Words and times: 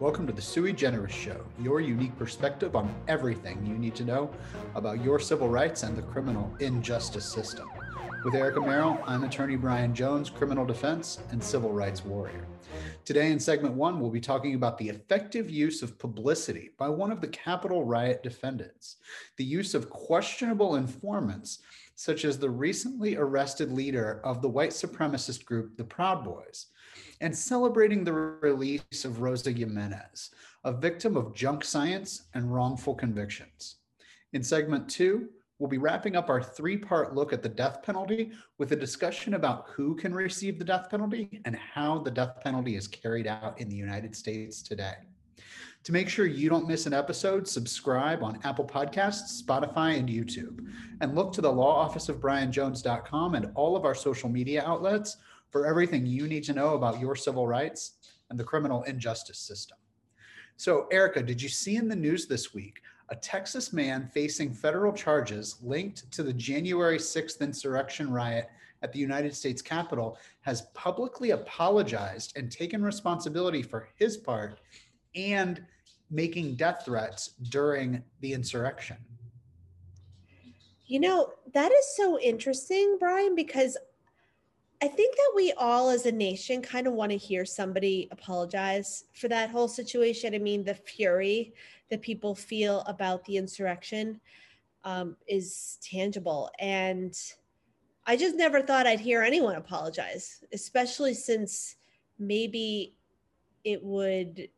Welcome 0.00 0.26
to 0.28 0.32
the 0.32 0.40
Sui 0.40 0.72
Generis 0.72 1.12
Show, 1.12 1.44
your 1.60 1.82
unique 1.82 2.16
perspective 2.16 2.74
on 2.74 2.90
everything 3.06 3.66
you 3.66 3.74
need 3.74 3.94
to 3.96 4.04
know 4.04 4.30
about 4.74 5.04
your 5.04 5.20
civil 5.20 5.50
rights 5.50 5.82
and 5.82 5.94
the 5.94 6.00
criminal 6.00 6.50
injustice 6.58 7.30
system. 7.30 7.68
With 8.24 8.34
Erica 8.34 8.62
Merrill, 8.62 8.98
I'm 9.04 9.24
attorney 9.24 9.56
Brian 9.56 9.94
Jones, 9.94 10.30
criminal 10.30 10.64
defense 10.64 11.18
and 11.32 11.44
civil 11.44 11.74
rights 11.74 12.02
warrior. 12.02 12.46
Today, 13.04 13.30
in 13.30 13.38
segment 13.38 13.74
one, 13.74 14.00
we'll 14.00 14.08
be 14.08 14.22
talking 14.22 14.54
about 14.54 14.78
the 14.78 14.88
effective 14.88 15.50
use 15.50 15.82
of 15.82 15.98
publicity 15.98 16.70
by 16.78 16.88
one 16.88 17.12
of 17.12 17.20
the 17.20 17.28
Capitol 17.28 17.84
riot 17.84 18.22
defendants, 18.22 18.96
the 19.36 19.44
use 19.44 19.74
of 19.74 19.90
questionable 19.90 20.76
informants, 20.76 21.58
such 21.94 22.24
as 22.24 22.38
the 22.38 22.48
recently 22.48 23.16
arrested 23.16 23.70
leader 23.70 24.22
of 24.24 24.40
the 24.40 24.48
white 24.48 24.70
supremacist 24.70 25.44
group, 25.44 25.76
the 25.76 25.84
Proud 25.84 26.24
Boys, 26.24 26.68
and 27.20 27.36
celebrating 27.36 28.04
the 28.04 28.12
release 28.12 29.04
of 29.04 29.20
Rosa 29.20 29.52
Jimenez, 29.52 30.30
a 30.64 30.72
victim 30.72 31.16
of 31.16 31.34
junk 31.34 31.64
science 31.64 32.22
and 32.34 32.52
wrongful 32.52 32.94
convictions. 32.94 33.76
In 34.32 34.42
segment 34.42 34.88
two, 34.88 35.28
we'll 35.58 35.68
be 35.68 35.78
wrapping 35.78 36.16
up 36.16 36.30
our 36.30 36.42
three 36.42 36.76
part 36.76 37.14
look 37.14 37.32
at 37.32 37.42
the 37.42 37.48
death 37.48 37.82
penalty 37.82 38.32
with 38.58 38.72
a 38.72 38.76
discussion 38.76 39.34
about 39.34 39.66
who 39.68 39.94
can 39.94 40.14
receive 40.14 40.58
the 40.58 40.64
death 40.64 40.88
penalty 40.90 41.40
and 41.44 41.56
how 41.56 41.98
the 41.98 42.10
death 42.10 42.38
penalty 42.42 42.76
is 42.76 42.88
carried 42.88 43.26
out 43.26 43.60
in 43.60 43.68
the 43.68 43.76
United 43.76 44.16
States 44.16 44.62
today. 44.62 44.94
To 45.84 45.92
make 45.92 46.10
sure 46.10 46.26
you 46.26 46.50
don't 46.50 46.68
miss 46.68 46.84
an 46.84 46.92
episode, 46.92 47.48
subscribe 47.48 48.22
on 48.22 48.38
Apple 48.44 48.66
Podcasts, 48.66 49.42
Spotify, 49.42 49.98
and 49.98 50.08
YouTube. 50.08 50.66
And 51.00 51.14
look 51.14 51.32
to 51.32 51.40
the 51.40 51.50
law 51.50 51.74
office 51.74 52.10
of 52.10 52.20
brianjones.com 52.20 53.34
and 53.34 53.50
all 53.54 53.76
of 53.76 53.86
our 53.86 53.94
social 53.94 54.28
media 54.28 54.62
outlets 54.66 55.16
for 55.50 55.66
everything 55.66 56.06
you 56.06 56.26
need 56.26 56.44
to 56.44 56.52
know 56.52 56.74
about 56.74 57.00
your 57.00 57.16
civil 57.16 57.46
rights 57.46 57.92
and 58.30 58.38
the 58.38 58.44
criminal 58.44 58.82
injustice 58.84 59.38
system. 59.38 59.76
So, 60.56 60.86
Erica, 60.92 61.22
did 61.22 61.40
you 61.40 61.48
see 61.48 61.76
in 61.76 61.88
the 61.88 61.96
news 61.96 62.26
this 62.26 62.54
week 62.54 62.80
a 63.08 63.16
Texas 63.16 63.72
man 63.72 64.08
facing 64.12 64.52
federal 64.52 64.92
charges 64.92 65.56
linked 65.62 66.10
to 66.12 66.22
the 66.22 66.32
January 66.32 66.98
6th 66.98 67.40
insurrection 67.40 68.10
riot 68.10 68.48
at 68.82 68.92
the 68.92 68.98
United 68.98 69.34
States 69.34 69.60
Capitol 69.60 70.16
has 70.42 70.62
publicly 70.74 71.30
apologized 71.30 72.36
and 72.36 72.50
taken 72.50 72.82
responsibility 72.82 73.62
for 73.62 73.88
his 73.96 74.16
part 74.16 74.60
and 75.14 75.64
making 76.10 76.54
death 76.54 76.82
threats 76.84 77.34
during 77.50 78.02
the 78.20 78.32
insurrection? 78.32 78.96
You 80.86 81.00
know, 81.00 81.32
that 81.52 81.70
is 81.70 81.96
so 81.96 82.18
interesting, 82.18 82.96
Brian, 82.98 83.34
because 83.34 83.76
I 84.82 84.88
think 84.88 85.14
that 85.14 85.32
we 85.36 85.52
all 85.58 85.90
as 85.90 86.06
a 86.06 86.12
nation 86.12 86.62
kind 86.62 86.86
of 86.86 86.94
want 86.94 87.12
to 87.12 87.18
hear 87.18 87.44
somebody 87.44 88.08
apologize 88.10 89.04
for 89.12 89.28
that 89.28 89.50
whole 89.50 89.68
situation. 89.68 90.34
I 90.34 90.38
mean, 90.38 90.64
the 90.64 90.74
fury 90.74 91.52
that 91.90 92.00
people 92.00 92.34
feel 92.34 92.80
about 92.86 93.24
the 93.26 93.36
insurrection 93.36 94.20
um, 94.84 95.16
is 95.28 95.78
tangible. 95.82 96.50
And 96.58 97.14
I 98.06 98.16
just 98.16 98.36
never 98.36 98.62
thought 98.62 98.86
I'd 98.86 99.00
hear 99.00 99.22
anyone 99.22 99.56
apologize, 99.56 100.42
especially 100.52 101.12
since 101.12 101.76
maybe 102.18 102.94
it 103.64 103.82
would 103.82 104.48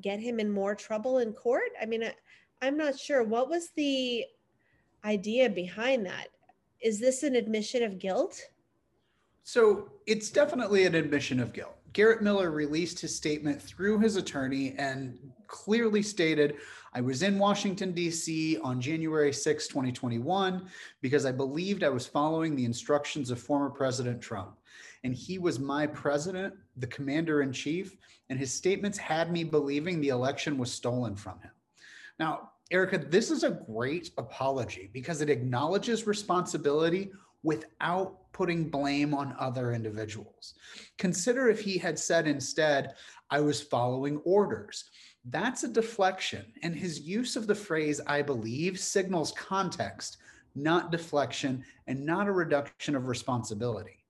get 0.00 0.18
him 0.18 0.40
in 0.40 0.50
more 0.50 0.74
trouble 0.74 1.18
in 1.18 1.32
court. 1.32 1.70
I 1.80 1.86
mean, 1.86 2.02
I, 2.02 2.14
I'm 2.62 2.76
not 2.76 2.98
sure. 2.98 3.22
What 3.22 3.48
was 3.48 3.70
the 3.76 4.24
idea 5.04 5.48
behind 5.48 6.04
that? 6.06 6.28
Is 6.80 6.98
this 6.98 7.22
an 7.22 7.36
admission 7.36 7.84
of 7.84 8.00
guilt? 8.00 8.40
So 9.48 9.92
it's 10.06 10.28
definitely 10.30 10.84
an 10.84 10.94
admission 10.94 11.40
of 11.40 11.54
guilt. 11.54 11.74
Garrett 11.94 12.20
Miller 12.20 12.50
released 12.50 13.00
his 13.00 13.16
statement 13.16 13.62
through 13.62 13.98
his 13.98 14.16
attorney 14.16 14.74
and 14.76 15.18
clearly 15.46 16.02
stated 16.02 16.56
I 16.92 17.00
was 17.00 17.22
in 17.22 17.38
Washington, 17.38 17.92
D.C. 17.92 18.58
on 18.58 18.78
January 18.78 19.32
6, 19.32 19.66
2021, 19.66 20.68
because 21.00 21.24
I 21.24 21.32
believed 21.32 21.82
I 21.82 21.88
was 21.88 22.06
following 22.06 22.54
the 22.54 22.66
instructions 22.66 23.30
of 23.30 23.40
former 23.40 23.70
President 23.70 24.20
Trump. 24.20 24.50
And 25.02 25.14
he 25.14 25.38
was 25.38 25.58
my 25.58 25.86
president, 25.86 26.52
the 26.76 26.86
commander 26.88 27.40
in 27.40 27.50
chief, 27.50 27.96
and 28.28 28.38
his 28.38 28.52
statements 28.52 28.98
had 28.98 29.32
me 29.32 29.44
believing 29.44 30.02
the 30.02 30.08
election 30.08 30.58
was 30.58 30.70
stolen 30.70 31.16
from 31.16 31.40
him. 31.40 31.52
Now, 32.18 32.50
Erica, 32.70 32.98
this 32.98 33.30
is 33.30 33.44
a 33.44 33.62
great 33.66 34.10
apology 34.18 34.90
because 34.92 35.22
it 35.22 35.30
acknowledges 35.30 36.06
responsibility 36.06 37.12
without 37.42 38.32
putting 38.32 38.68
blame 38.68 39.14
on 39.14 39.34
other 39.38 39.72
individuals. 39.72 40.54
Consider 40.96 41.48
if 41.48 41.60
he 41.60 41.78
had 41.78 41.98
said 41.98 42.26
instead, 42.26 42.94
I 43.30 43.40
was 43.40 43.60
following 43.60 44.18
orders. 44.24 44.84
That's 45.24 45.64
a 45.64 45.68
deflection. 45.68 46.52
And 46.62 46.74
his 46.74 47.00
use 47.00 47.36
of 47.36 47.46
the 47.46 47.54
phrase, 47.54 48.00
I 48.06 48.22
believe, 48.22 48.78
signals 48.78 49.32
context, 49.32 50.18
not 50.54 50.90
deflection, 50.90 51.64
and 51.86 52.04
not 52.04 52.28
a 52.28 52.32
reduction 52.32 52.94
of 52.94 53.08
responsibility. 53.08 54.04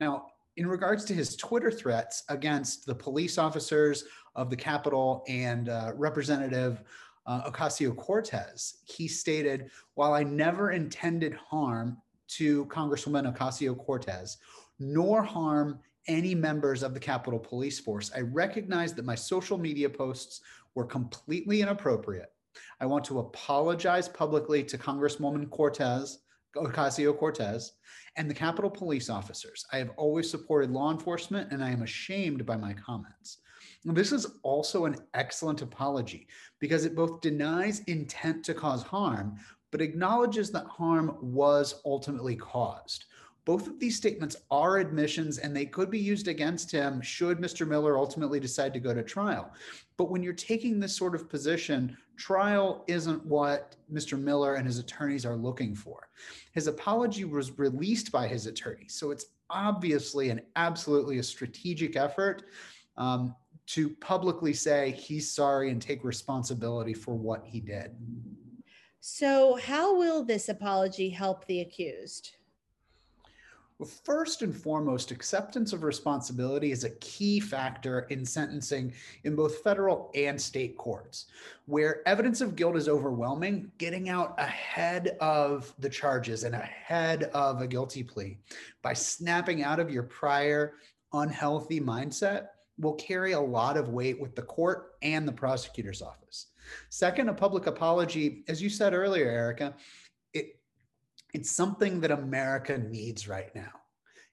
Now, 0.00 0.26
in 0.56 0.66
regards 0.66 1.04
to 1.06 1.14
his 1.14 1.36
Twitter 1.36 1.70
threats 1.70 2.24
against 2.28 2.86
the 2.86 2.94
police 2.94 3.38
officers 3.38 4.04
of 4.34 4.50
the 4.50 4.56
Capitol 4.56 5.24
and 5.28 5.68
uh, 5.68 5.92
Representative 5.94 6.82
uh, 7.26 7.50
Ocasio 7.50 7.96
Cortez, 7.96 8.78
he 8.84 9.08
stated, 9.08 9.70
While 9.94 10.12
I 10.12 10.22
never 10.22 10.72
intended 10.72 11.34
harm 11.34 11.98
to 12.28 12.66
Congresswoman 12.66 13.32
Ocasio 13.32 13.76
Cortez, 13.76 14.38
nor 14.78 15.22
harm 15.22 15.80
any 16.08 16.34
members 16.34 16.82
of 16.82 16.94
the 16.94 17.00
Capitol 17.00 17.38
Police 17.38 17.78
Force. 17.78 18.10
I 18.14 18.20
recognize 18.20 18.92
that 18.94 19.04
my 19.04 19.14
social 19.14 19.58
media 19.58 19.88
posts 19.88 20.40
were 20.74 20.84
completely 20.84 21.60
inappropriate. 21.60 22.32
I 22.80 22.86
want 22.86 23.04
to 23.06 23.20
apologize 23.20 24.08
publicly 24.08 24.64
to 24.64 24.78
Congresswoman 24.78 25.48
Cortez, 25.50 26.18
Ocasio 26.56 27.16
Cortez, 27.16 27.72
and 28.16 28.28
the 28.28 28.34
Capitol 28.34 28.70
Police 28.70 29.08
officers. 29.08 29.64
I 29.72 29.78
have 29.78 29.90
always 29.96 30.30
supported 30.30 30.70
law 30.70 30.90
enforcement 30.90 31.52
and 31.52 31.62
I 31.62 31.70
am 31.70 31.82
ashamed 31.82 32.44
by 32.44 32.56
my 32.56 32.74
comments. 32.74 33.38
This 33.84 34.12
is 34.12 34.26
also 34.42 34.84
an 34.84 34.96
excellent 35.14 35.62
apology 35.62 36.28
because 36.60 36.84
it 36.84 36.94
both 36.94 37.20
denies 37.20 37.80
intent 37.86 38.44
to 38.44 38.54
cause 38.54 38.82
harm, 38.82 39.38
but 39.72 39.80
acknowledges 39.80 40.52
that 40.52 40.66
harm 40.66 41.16
was 41.20 41.80
ultimately 41.84 42.36
caused. 42.36 43.06
Both 43.44 43.66
of 43.66 43.80
these 43.80 43.96
statements 43.96 44.36
are 44.52 44.78
admissions 44.78 45.38
and 45.38 45.56
they 45.56 45.66
could 45.66 45.90
be 45.90 45.98
used 45.98 46.28
against 46.28 46.70
him 46.70 47.00
should 47.00 47.38
Mr. 47.38 47.66
Miller 47.66 47.98
ultimately 47.98 48.38
decide 48.38 48.72
to 48.74 48.80
go 48.80 48.94
to 48.94 49.02
trial. 49.02 49.52
But 49.96 50.10
when 50.10 50.22
you're 50.22 50.32
taking 50.32 50.78
this 50.78 50.96
sort 50.96 51.16
of 51.16 51.28
position, 51.28 51.96
trial 52.16 52.84
isn't 52.86 53.24
what 53.26 53.74
Mr. 53.92 54.20
Miller 54.20 54.54
and 54.54 54.66
his 54.66 54.78
attorneys 54.78 55.26
are 55.26 55.34
looking 55.34 55.74
for. 55.74 56.08
His 56.52 56.68
apology 56.68 57.24
was 57.24 57.58
released 57.58 58.12
by 58.12 58.28
his 58.28 58.46
attorney. 58.46 58.86
So 58.88 59.10
it's 59.10 59.26
obviously 59.50 60.30
and 60.30 60.42
absolutely 60.54 61.18
a 61.18 61.22
strategic 61.22 61.96
effort 61.96 62.44
um, 62.96 63.34
to 63.66 63.90
publicly 63.96 64.52
say 64.52 64.92
he's 64.92 65.32
sorry 65.32 65.70
and 65.70 65.82
take 65.82 66.04
responsibility 66.04 66.94
for 66.94 67.14
what 67.14 67.42
he 67.44 67.58
did. 67.58 67.96
So, 69.04 69.56
how 69.56 69.98
will 69.98 70.22
this 70.22 70.48
apology 70.48 71.10
help 71.10 71.44
the 71.46 71.60
accused? 71.60 72.36
Well, 73.80 73.88
first 74.04 74.42
and 74.42 74.54
foremost, 74.54 75.10
acceptance 75.10 75.72
of 75.72 75.82
responsibility 75.82 76.70
is 76.70 76.84
a 76.84 76.90
key 77.00 77.40
factor 77.40 78.06
in 78.10 78.24
sentencing 78.24 78.94
in 79.24 79.34
both 79.34 79.58
federal 79.64 80.12
and 80.14 80.40
state 80.40 80.76
courts. 80.76 81.26
Where 81.66 82.06
evidence 82.06 82.40
of 82.40 82.54
guilt 82.54 82.76
is 82.76 82.88
overwhelming, 82.88 83.72
getting 83.78 84.08
out 84.08 84.36
ahead 84.38 85.16
of 85.20 85.74
the 85.80 85.90
charges 85.90 86.44
and 86.44 86.54
ahead 86.54 87.24
of 87.34 87.60
a 87.60 87.66
guilty 87.66 88.04
plea 88.04 88.38
by 88.82 88.92
snapping 88.92 89.64
out 89.64 89.80
of 89.80 89.90
your 89.90 90.04
prior 90.04 90.74
unhealthy 91.12 91.80
mindset 91.80 92.50
will 92.78 92.94
carry 92.94 93.32
a 93.32 93.40
lot 93.40 93.76
of 93.76 93.88
weight 93.88 94.20
with 94.20 94.36
the 94.36 94.42
court 94.42 94.92
and 95.02 95.26
the 95.26 95.32
prosecutor's 95.32 96.02
office. 96.02 96.51
Second, 96.88 97.28
a 97.28 97.34
public 97.34 97.66
apology, 97.66 98.44
as 98.48 98.62
you 98.62 98.70
said 98.70 98.94
earlier, 98.94 99.28
Erica, 99.28 99.74
it, 100.32 100.58
it's 101.32 101.50
something 101.50 102.00
that 102.00 102.10
America 102.10 102.78
needs 102.78 103.28
right 103.28 103.54
now. 103.54 103.72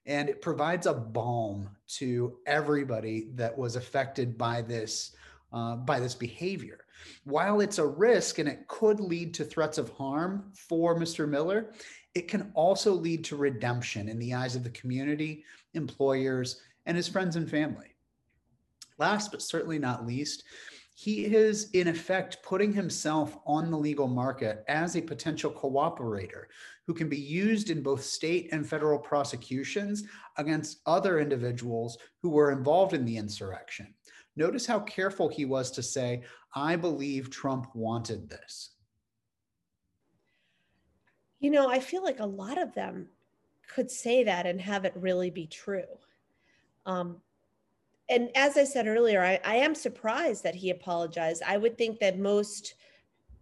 And 0.05 0.29
it 0.29 0.41
provides 0.41 0.87
a 0.87 0.93
balm 0.93 1.69
to 1.87 2.37
everybody 2.45 3.29
that 3.35 3.55
was 3.55 3.75
affected 3.75 4.37
by 4.37 4.61
this 4.61 5.15
uh, 5.51 5.75
by 5.75 5.99
this 5.99 6.15
behavior. 6.15 6.85
While 7.23 7.61
it's 7.61 7.79
a 7.79 7.85
risk 7.85 8.39
and 8.39 8.47
it 8.47 8.67
could 8.67 8.99
lead 8.99 9.33
to 9.35 9.43
threats 9.43 9.77
of 9.77 9.89
harm 9.89 10.51
for 10.53 10.97
Mr. 10.97 11.27
Miller, 11.27 11.71
it 12.15 12.27
can 12.27 12.51
also 12.53 12.93
lead 12.93 13.23
to 13.25 13.35
redemption 13.35 14.09
in 14.09 14.19
the 14.19 14.33
eyes 14.33 14.55
of 14.55 14.63
the 14.63 14.69
community, 14.71 15.43
employers, 15.73 16.61
and 16.85 16.97
his 16.97 17.07
friends 17.07 17.35
and 17.35 17.49
family. 17.49 17.95
Last 18.97 19.31
but 19.31 19.41
certainly 19.41 19.79
not 19.79 20.05
least, 20.05 20.43
he 20.99 21.23
is 21.23 21.69
in 21.71 21.87
effect 21.87 22.43
putting 22.43 22.73
himself 22.73 23.37
on 23.45 23.71
the 23.71 23.77
legal 23.77 24.09
market 24.09 24.65
as 24.67 24.97
a 24.97 25.01
potential 25.01 25.49
cooperator 25.49 26.47
who 26.85 26.93
can 26.93 27.07
be 27.07 27.15
used 27.15 27.69
in 27.69 27.81
both 27.81 28.03
state 28.03 28.49
and 28.51 28.67
federal 28.67 28.99
prosecutions 28.99 30.03
against 30.35 30.81
other 30.85 31.21
individuals 31.21 31.97
who 32.21 32.29
were 32.29 32.51
involved 32.51 32.93
in 32.93 33.05
the 33.05 33.15
insurrection. 33.15 33.93
Notice 34.35 34.65
how 34.65 34.81
careful 34.81 35.29
he 35.29 35.45
was 35.45 35.71
to 35.71 35.81
say, 35.81 36.23
I 36.53 36.75
believe 36.75 37.29
Trump 37.29 37.73
wanted 37.73 38.29
this. 38.29 38.71
You 41.39 41.49
know, 41.49 41.69
I 41.69 41.79
feel 41.79 42.03
like 42.03 42.19
a 42.19 42.25
lot 42.25 42.61
of 42.61 42.73
them 42.73 43.07
could 43.73 43.89
say 43.89 44.25
that 44.25 44.45
and 44.45 44.59
have 44.59 44.83
it 44.83 44.91
really 44.97 45.29
be 45.29 45.47
true. 45.47 45.87
Um, 46.85 47.21
and 48.09 48.29
as 48.35 48.57
I 48.57 48.63
said 48.63 48.87
earlier, 48.87 49.23
I, 49.23 49.39
I 49.45 49.55
am 49.57 49.75
surprised 49.75 50.43
that 50.43 50.55
he 50.55 50.71
apologized. 50.71 51.43
I 51.45 51.57
would 51.57 51.77
think 51.77 51.99
that 51.99 52.17
most 52.17 52.73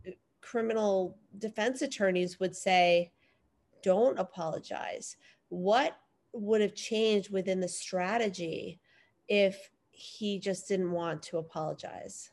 uh, 0.05 0.11
criminal 0.41 1.17
defense 1.37 1.81
attorneys 1.81 2.39
would 2.39 2.55
say, 2.55 3.11
don't 3.81 4.19
apologize. 4.19 5.15
What 5.49 5.97
would 6.33 6.61
have 6.61 6.75
changed 6.75 7.31
within 7.31 7.61
the 7.61 7.67
strategy 7.67 8.79
if 9.29 9.69
he 9.91 10.39
just 10.39 10.67
didn't 10.67 10.91
want 10.91 11.23
to 11.23 11.37
apologize? 11.37 12.31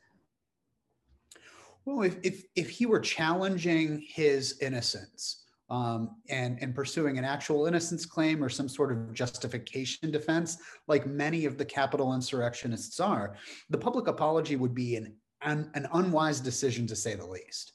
Well, 1.85 2.03
if, 2.03 2.17
if, 2.23 2.45
if 2.57 2.71
he 2.71 2.87
were 2.87 3.01
challenging 3.01 4.05
his 4.09 4.59
innocence, 4.61 5.44
um, 5.71 6.17
and, 6.29 6.59
and 6.61 6.75
pursuing 6.75 7.19
an 7.19 7.25
actual 7.25 7.67
innocence 7.67 8.05
claim 8.05 8.43
or 8.43 8.49
some 8.49 8.69
sort 8.69 8.93
of 8.93 9.13
justification 9.13 10.11
defense, 10.11 10.59
like 10.89 11.07
many 11.07 11.47
of 11.47 11.57
the 11.57 11.65
Capitol 11.65 12.15
insurrectionists 12.15 13.01
are, 13.01 13.37
the 13.71 13.79
public 13.79 14.07
apology 14.07 14.57
would 14.57 14.75
be 14.75 14.97
an, 14.97 15.15
an, 15.43 15.71
an 15.75 15.89
unwise 15.95 16.41
decision 16.41 16.87
to 16.87 16.97
say 16.97 17.15
the 17.15 17.27
least. 17.27 17.73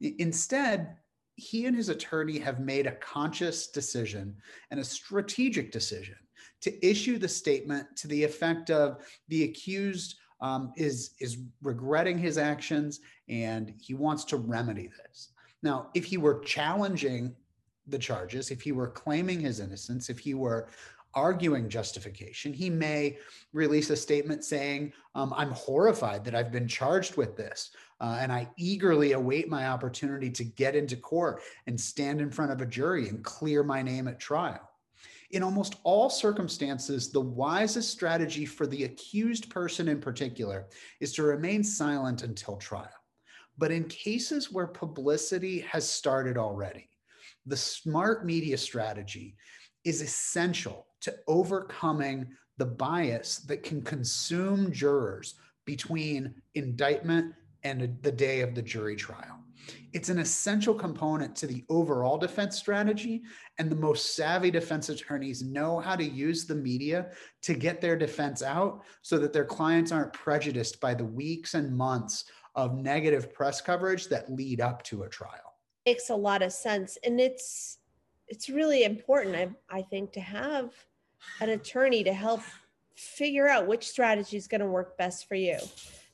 Instead, 0.00 0.96
he 1.36 1.66
and 1.66 1.76
his 1.76 1.88
attorney 1.88 2.38
have 2.38 2.60
made 2.60 2.86
a 2.86 2.96
conscious 2.96 3.68
decision 3.68 4.36
and 4.70 4.78
a 4.78 4.84
strategic 4.84 5.72
decision 5.72 6.16
to 6.60 6.86
issue 6.86 7.18
the 7.18 7.28
statement 7.28 7.86
to 7.96 8.06
the 8.08 8.22
effect 8.22 8.70
of 8.70 9.04
the 9.28 9.44
accused 9.44 10.16
um, 10.40 10.72
is 10.76 11.14
is 11.20 11.38
regretting 11.62 12.18
his 12.18 12.36
actions 12.36 13.00
and 13.28 13.72
he 13.80 13.94
wants 13.94 14.24
to 14.24 14.36
remedy 14.36 14.88
this. 14.88 15.31
Now, 15.62 15.88
if 15.94 16.04
he 16.04 16.16
were 16.16 16.40
challenging 16.40 17.34
the 17.86 17.98
charges, 17.98 18.50
if 18.50 18.62
he 18.62 18.72
were 18.72 18.88
claiming 18.88 19.40
his 19.40 19.60
innocence, 19.60 20.08
if 20.08 20.18
he 20.18 20.34
were 20.34 20.68
arguing 21.14 21.68
justification, 21.68 22.52
he 22.52 22.70
may 22.70 23.18
release 23.52 23.90
a 23.90 23.96
statement 23.96 24.44
saying, 24.44 24.92
um, 25.14 25.34
I'm 25.36 25.50
horrified 25.50 26.24
that 26.24 26.34
I've 26.34 26.52
been 26.52 26.68
charged 26.68 27.16
with 27.16 27.36
this. 27.36 27.70
Uh, 28.00 28.18
and 28.20 28.32
I 28.32 28.48
eagerly 28.56 29.12
await 29.12 29.48
my 29.48 29.68
opportunity 29.68 30.30
to 30.30 30.44
get 30.44 30.74
into 30.74 30.96
court 30.96 31.42
and 31.66 31.80
stand 31.80 32.20
in 32.20 32.30
front 32.30 32.50
of 32.50 32.60
a 32.60 32.66
jury 32.66 33.08
and 33.08 33.22
clear 33.22 33.62
my 33.62 33.82
name 33.82 34.08
at 34.08 34.18
trial. 34.18 34.68
In 35.30 35.42
almost 35.42 35.76
all 35.84 36.10
circumstances, 36.10 37.10
the 37.10 37.20
wisest 37.20 37.90
strategy 37.90 38.44
for 38.44 38.66
the 38.66 38.84
accused 38.84 39.48
person 39.50 39.88
in 39.88 40.00
particular 40.00 40.66
is 41.00 41.12
to 41.14 41.22
remain 41.22 41.62
silent 41.62 42.22
until 42.22 42.56
trial. 42.56 42.90
But 43.58 43.70
in 43.70 43.84
cases 43.84 44.50
where 44.50 44.66
publicity 44.66 45.60
has 45.60 45.88
started 45.88 46.36
already, 46.36 46.88
the 47.46 47.56
smart 47.56 48.24
media 48.24 48.56
strategy 48.56 49.36
is 49.84 50.00
essential 50.00 50.86
to 51.00 51.14
overcoming 51.26 52.28
the 52.58 52.66
bias 52.66 53.38
that 53.38 53.62
can 53.62 53.82
consume 53.82 54.72
jurors 54.72 55.34
between 55.64 56.34
indictment 56.54 57.34
and 57.64 57.96
the 58.02 58.12
day 58.12 58.40
of 58.40 58.54
the 58.54 58.62
jury 58.62 58.96
trial. 58.96 59.38
It's 59.92 60.08
an 60.08 60.18
essential 60.18 60.74
component 60.74 61.36
to 61.36 61.46
the 61.46 61.64
overall 61.68 62.18
defense 62.18 62.56
strategy, 62.56 63.22
and 63.58 63.70
the 63.70 63.76
most 63.76 64.16
savvy 64.16 64.50
defense 64.50 64.88
attorneys 64.88 65.42
know 65.42 65.78
how 65.78 65.94
to 65.94 66.04
use 66.04 66.46
the 66.46 66.54
media 66.54 67.10
to 67.42 67.54
get 67.54 67.80
their 67.80 67.96
defense 67.96 68.42
out 68.42 68.82
so 69.02 69.18
that 69.18 69.32
their 69.32 69.44
clients 69.44 69.92
aren't 69.92 70.12
prejudiced 70.12 70.80
by 70.80 70.94
the 70.94 71.04
weeks 71.04 71.54
and 71.54 71.76
months 71.76 72.24
of 72.54 72.74
negative 72.74 73.32
press 73.32 73.60
coverage 73.60 74.08
that 74.08 74.30
lead 74.30 74.60
up 74.60 74.82
to 74.84 75.02
a 75.02 75.08
trial. 75.08 75.56
Makes 75.86 76.10
a 76.10 76.14
lot 76.14 76.42
of 76.42 76.52
sense. 76.52 76.98
And 77.04 77.20
it's 77.20 77.78
it's 78.28 78.48
really 78.48 78.84
important 78.84 79.36
i, 79.36 79.78
I 79.78 79.82
think 79.82 80.12
to 80.12 80.20
have 80.20 80.72
an 81.40 81.50
attorney 81.50 82.02
to 82.04 82.14
help 82.14 82.40
figure 82.94 83.48
out 83.48 83.66
which 83.66 83.88
strategy 83.88 84.36
is 84.36 84.48
going 84.48 84.60
to 84.60 84.66
work 84.66 84.96
best 84.96 85.28
for 85.28 85.34
you. 85.34 85.58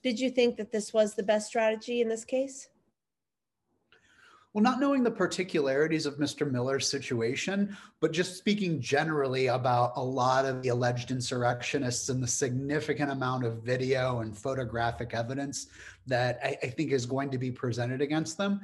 Did 0.03 0.19
you 0.19 0.31
think 0.31 0.57
that 0.57 0.73
this 0.73 0.93
was 0.93 1.15
the 1.15 1.23
best 1.23 1.47
strategy 1.47 2.01
in 2.01 2.09
this 2.09 2.25
case 2.25 2.69
well, 4.55 4.65
not 4.65 4.81
knowing 4.81 5.03
the 5.03 5.11
particularities 5.11 6.07
of 6.07 6.17
Mr. 6.17 6.51
Miller's 6.51 6.89
situation, 6.89 7.77
but 8.01 8.13
just 8.13 8.39
speaking 8.39 8.81
generally 8.81 9.49
about 9.49 9.93
a 9.97 10.03
lot 10.03 10.47
of 10.47 10.63
the 10.63 10.71
alleged 10.71 11.11
insurrectionists 11.11 12.09
and 12.09 12.23
the 12.23 12.29
significant 12.29 13.11
amount 13.11 13.45
of 13.45 13.63
video 13.63 14.21
and 14.21 14.37
photographic 14.37 15.13
evidence 15.13 15.67
that 16.07 16.39
I, 16.43 16.57
I 16.63 16.67
think 16.69 16.93
is 16.93 17.05
going 17.05 17.31
to 17.31 17.39
be 17.39 17.51
presented 17.51 18.01
against 18.01 18.39
them, 18.39 18.61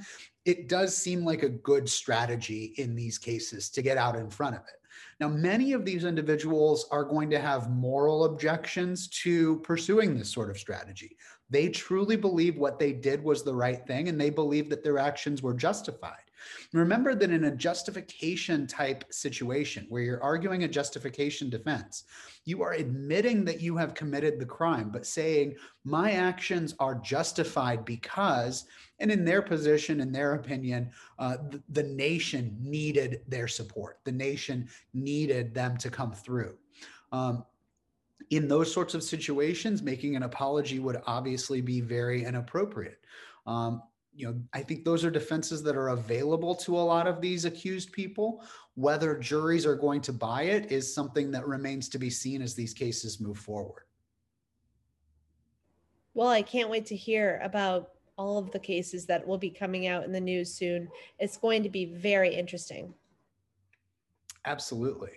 it 0.46 0.68
does 0.68 0.96
seem 0.96 1.24
like 1.24 1.42
a 1.42 1.48
good 1.50 1.88
strategy 1.88 2.72
in 2.78 2.94
these 2.94 3.18
cases 3.18 3.68
to 3.70 3.82
get 3.82 3.98
out 3.98 4.16
in 4.16 4.30
front 4.30 4.56
of 4.56 4.62
it. 4.62 4.80
Now, 5.20 5.28
many 5.28 5.72
of 5.72 5.84
these 5.84 6.04
individuals 6.04 6.86
are 6.90 7.04
going 7.04 7.30
to 7.30 7.38
have 7.38 7.70
moral 7.70 8.24
objections 8.24 9.08
to 9.22 9.60
pursuing 9.60 10.16
this 10.16 10.30
sort 10.30 10.50
of 10.50 10.58
strategy. 10.58 11.16
They 11.50 11.68
truly 11.68 12.16
believe 12.16 12.56
what 12.56 12.78
they 12.78 12.92
did 12.92 13.22
was 13.22 13.42
the 13.42 13.54
right 13.54 13.86
thing 13.86 14.08
and 14.08 14.20
they 14.20 14.30
believe 14.30 14.70
that 14.70 14.82
their 14.82 14.98
actions 14.98 15.42
were 15.42 15.54
justified. 15.54 16.24
Remember 16.72 17.14
that 17.14 17.30
in 17.30 17.44
a 17.44 17.56
justification 17.56 18.66
type 18.66 19.04
situation 19.10 19.86
where 19.88 20.02
you're 20.02 20.22
arguing 20.22 20.64
a 20.64 20.68
justification 20.68 21.48
defense, 21.48 22.04
you 22.44 22.62
are 22.62 22.72
admitting 22.72 23.44
that 23.44 23.60
you 23.60 23.76
have 23.76 23.94
committed 23.94 24.38
the 24.38 24.46
crime, 24.46 24.90
but 24.90 25.06
saying, 25.06 25.54
my 25.84 26.12
actions 26.12 26.74
are 26.78 26.96
justified 26.96 27.84
because, 27.84 28.66
and 28.98 29.10
in 29.10 29.24
their 29.24 29.42
position, 29.42 30.00
in 30.00 30.12
their 30.12 30.34
opinion, 30.34 30.90
uh, 31.18 31.36
the, 31.50 31.62
the 31.70 31.82
nation 31.82 32.56
needed 32.60 33.22
their 33.28 33.48
support. 33.48 34.00
The 34.04 34.12
nation 34.12 34.68
needed 34.92 35.54
them 35.54 35.76
to 35.78 35.90
come 35.90 36.12
through. 36.12 36.56
Um, 37.12 37.44
in 38.36 38.48
those 38.48 38.72
sorts 38.72 38.94
of 38.94 39.02
situations, 39.02 39.82
making 39.82 40.16
an 40.16 40.22
apology 40.22 40.78
would 40.78 41.00
obviously 41.06 41.60
be 41.60 41.80
very 41.80 42.24
inappropriate. 42.24 43.00
Um, 43.46 43.82
you 44.16 44.26
know, 44.26 44.40
I 44.52 44.62
think 44.62 44.84
those 44.84 45.04
are 45.04 45.10
defenses 45.10 45.62
that 45.64 45.76
are 45.76 45.88
available 45.88 46.54
to 46.56 46.76
a 46.76 46.80
lot 46.80 47.06
of 47.06 47.20
these 47.20 47.44
accused 47.44 47.92
people. 47.92 48.44
Whether 48.74 49.18
juries 49.18 49.66
are 49.66 49.74
going 49.74 50.00
to 50.02 50.12
buy 50.12 50.44
it 50.44 50.70
is 50.70 50.94
something 50.94 51.30
that 51.32 51.46
remains 51.46 51.88
to 51.90 51.98
be 51.98 52.10
seen 52.10 52.40
as 52.40 52.54
these 52.54 52.72
cases 52.72 53.20
move 53.20 53.38
forward. 53.38 53.82
Well, 56.14 56.28
I 56.28 56.42
can't 56.42 56.70
wait 56.70 56.86
to 56.86 56.96
hear 56.96 57.40
about 57.42 57.90
all 58.16 58.38
of 58.38 58.52
the 58.52 58.60
cases 58.60 59.06
that 59.06 59.26
will 59.26 59.38
be 59.38 59.50
coming 59.50 59.88
out 59.88 60.04
in 60.04 60.12
the 60.12 60.20
news 60.20 60.54
soon. 60.54 60.88
It's 61.18 61.36
going 61.36 61.64
to 61.64 61.68
be 61.68 61.86
very 61.86 62.32
interesting. 62.32 62.94
Absolutely. 64.44 65.10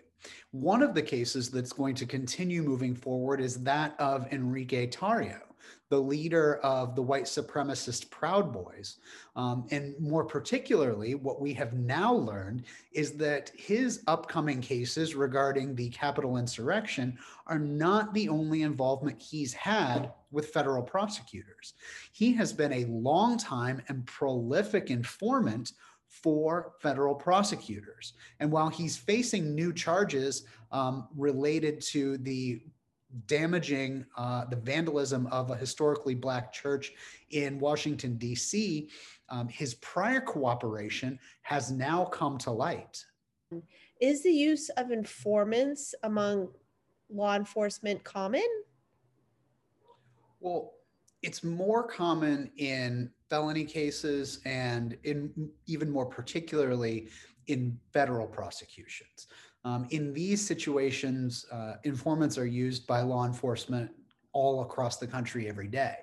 One 0.52 0.82
of 0.82 0.94
the 0.94 1.02
cases 1.02 1.50
that's 1.50 1.74
going 1.74 1.96
to 1.96 2.06
continue 2.06 2.64
moving 2.64 2.96
forward 2.96 3.42
is 3.42 3.64
that 3.64 3.96
of 4.00 4.32
Enrique 4.32 4.88
Tarrio 4.88 5.42
the 5.90 6.00
leader 6.00 6.58
of 6.58 6.96
the 6.96 7.02
white 7.02 7.24
supremacist 7.24 8.10
Proud 8.10 8.52
Boys. 8.52 8.98
Um, 9.36 9.66
and 9.72 9.96
more 10.00 10.26
particularly, 10.26 11.16
what 11.16 11.40
we 11.40 11.54
have 11.54 11.74
now 11.74 12.14
learned 12.14 12.64
is 12.92 13.14
that 13.14 13.52
his 13.56 14.04
upcoming 14.08 14.60
cases 14.60 15.16
regarding 15.16 15.76
the 15.76 15.90
Capitol 15.90 16.38
insurrection 16.38 17.18
are 17.46 17.60
not 17.60 18.14
the 18.14 18.28
only 18.28 18.64
involvement 18.64 19.22
he's 19.22 19.54
had 19.54 20.12
with 20.32 20.50
federal 20.50 20.84
prosecutors. 20.84 21.74
He 22.12 22.34
has 22.34 22.52
been 22.52 22.74
a 22.74 22.86
long 22.86 23.38
time 23.38 23.82
and 23.88 24.06
prolific 24.06 24.90
informant 24.90 25.72
for 26.08 26.74
federal 26.80 27.16
prosecutors. 27.16 28.14
And 28.40 28.52
while 28.52 28.70
he's 28.70 28.98
facing 28.98 29.54
new 29.54 29.74
charges 29.74 30.44
um, 30.72 31.08
related 31.16 31.82
to 31.82 32.18
the 32.18 32.62
damaging 33.26 34.06
uh, 34.18 34.46
the 34.46 34.56
vandalism 34.56 35.28
of 35.28 35.50
a 35.50 35.56
historically 35.56 36.16
black 36.16 36.52
church 36.52 36.92
in 37.32 37.60
Washington, 37.60 38.18
D.C., 38.18 38.90
um, 39.30 39.48
his 39.48 39.76
prior 39.76 40.22
cooperation 40.22 41.20
has 41.42 41.72
now 41.72 42.06
come 42.06 42.38
to 42.40 42.52
light. 42.52 43.04
Is 44.02 44.24
the 44.24 44.32
use 44.32 44.70
of 44.70 44.92
informants 44.92 45.96
among 46.04 46.50
law 47.10 47.36
enforcement 47.36 48.04
common? 48.04 48.46
Well, 50.40 50.74
it's 51.24 51.44
more 51.44 51.84
common 51.88 52.52
in 52.58 53.10
felony 53.30 53.66
cases 53.66 54.40
and 54.46 54.98
in 55.04 55.50
even 55.66 55.90
more 55.90 56.06
particularly 56.06 57.10
in 57.48 57.78
federal 57.94 58.28
prosecutions. 58.28 59.28
Um, 59.64 59.88
in 59.90 60.14
these 60.14 60.46
situations, 60.46 61.46
uh, 61.52 61.74
informants 61.84 62.38
are 62.38 62.46
used 62.46 62.88
by 62.88 63.02
law 63.02 63.26
enforcement 63.26 63.92
all 64.34 64.62
across 64.62 64.98
the 64.98 65.08
country 65.08 65.50
every 65.50 65.68
day. 65.68 65.96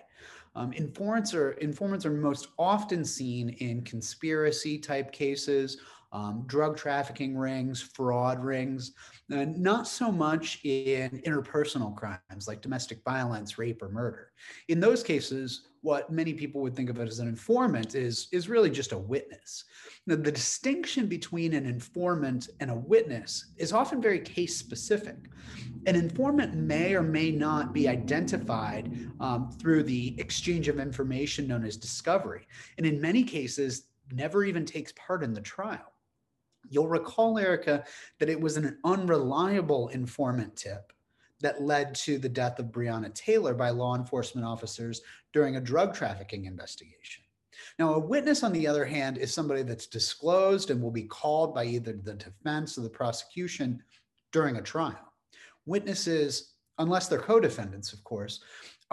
Um, 0.57 0.73
informants, 0.73 1.35
are, 1.35 1.53
informants 1.53 2.07
are 2.07 2.13
most 2.13 2.49
often 2.59 3.05
seen 3.05 3.51
in 3.51 3.83
conspiracy 3.83 4.79
type 4.79 5.13
cases 5.13 5.79
um, 6.15 6.45
drug 6.47 6.77
trafficking 6.77 7.37
rings, 7.37 7.83
fraud 7.83 8.43
rings, 8.43 8.93
not 9.29 9.89
so 9.89 10.13
much 10.13 10.61
in 10.65 11.11
interpersonal 11.27 11.95
crimes 11.95 12.47
like 12.47 12.63
domestic 12.63 13.03
violence, 13.05 13.59
rape, 13.59 13.83
or 13.83 13.89
murder. 13.89 14.31
In 14.69 14.79
those 14.79 15.03
cases, 15.03 15.67
what 15.85 16.11
many 16.11 16.33
people 16.33 16.63
would 16.63 16.75
think 16.75 16.89
of 16.89 16.99
as 16.99 17.19
an 17.19 17.29
informant 17.29 17.95
is, 17.95 18.29
is 18.33 18.49
really 18.49 18.71
just 18.71 18.93
a 18.93 18.99
witness. 18.99 19.65
Now, 20.07 20.17
the 20.17 20.33
distinction 20.33 21.07
between 21.07 21.53
an 21.53 21.67
informant 21.67 22.49
and 22.61 22.71
a 22.71 22.75
witness 22.75 23.53
is 23.59 23.71
often 23.71 24.01
very 24.01 24.19
case 24.19 24.57
specific. 24.57 25.17
An 25.87 25.95
informant 25.95 26.55
may 26.55 26.95
or 26.95 27.03
may 27.03 27.31
not 27.31 27.75
be 27.75 27.87
identified 27.87 28.97
um, 29.21 29.51
through 29.51 29.83
the 29.83 30.19
exchange 30.19 30.69
of 30.69 30.81
information 30.81 31.47
known 31.47 31.67
as 31.67 31.77
discovery, 31.77 32.49
and 32.79 32.87
in 32.87 32.99
many 32.99 33.23
cases, 33.23 33.89
never 34.11 34.43
even 34.43 34.65
takes 34.65 34.93
part 34.93 35.23
in 35.23 35.35
the 35.35 35.41
trial. 35.43 35.93
You'll 36.71 36.89
recall, 36.89 37.39
Erica, 37.39 37.85
that 38.21 38.31
it 38.31 38.41
was 38.41 38.57
an 38.57 38.79
unreliable 38.85 39.89
informant 39.89 40.57
tip 40.57 40.94
that 41.45 41.63
led 41.63 41.95
to 41.95 42.19
the 42.19 42.29
death 42.29 42.59
of 42.59 42.67
Breonna 42.67 43.13
Taylor 43.15 43.55
by 43.55 43.71
law 43.71 43.97
enforcement 43.97 44.47
officers 44.47 45.03
during 45.33 45.57
a 45.57 45.61
drug 45.61 45.95
trafficking 45.95 46.47
investigation. 46.47 47.25
Now, 47.79 47.95
a 47.95 47.99
witness, 47.99 48.43
on 48.43 48.53
the 48.53 48.67
other 48.67 48.85
hand, 48.85 49.19
is 49.19 49.33
somebody 49.33 49.63
that's 49.63 49.87
disclosed 49.87 50.71
and 50.71 50.81
will 50.81 50.91
be 50.91 51.05
called 51.05 51.55
by 51.55 51.65
either 51.65 51.93
the 51.93 52.15
defense 52.15 52.79
or 52.79 52.83
the 52.83 52.91
prosecution 52.91 53.83
during 54.33 54.57
a 54.57 54.63
trial. 54.63 55.13
Witnesses, 55.67 56.55
unless 56.79 57.09
they're 57.09 57.19
co 57.19 57.41
defendants, 57.41 57.93
of 57.93 58.03
course, 58.05 58.43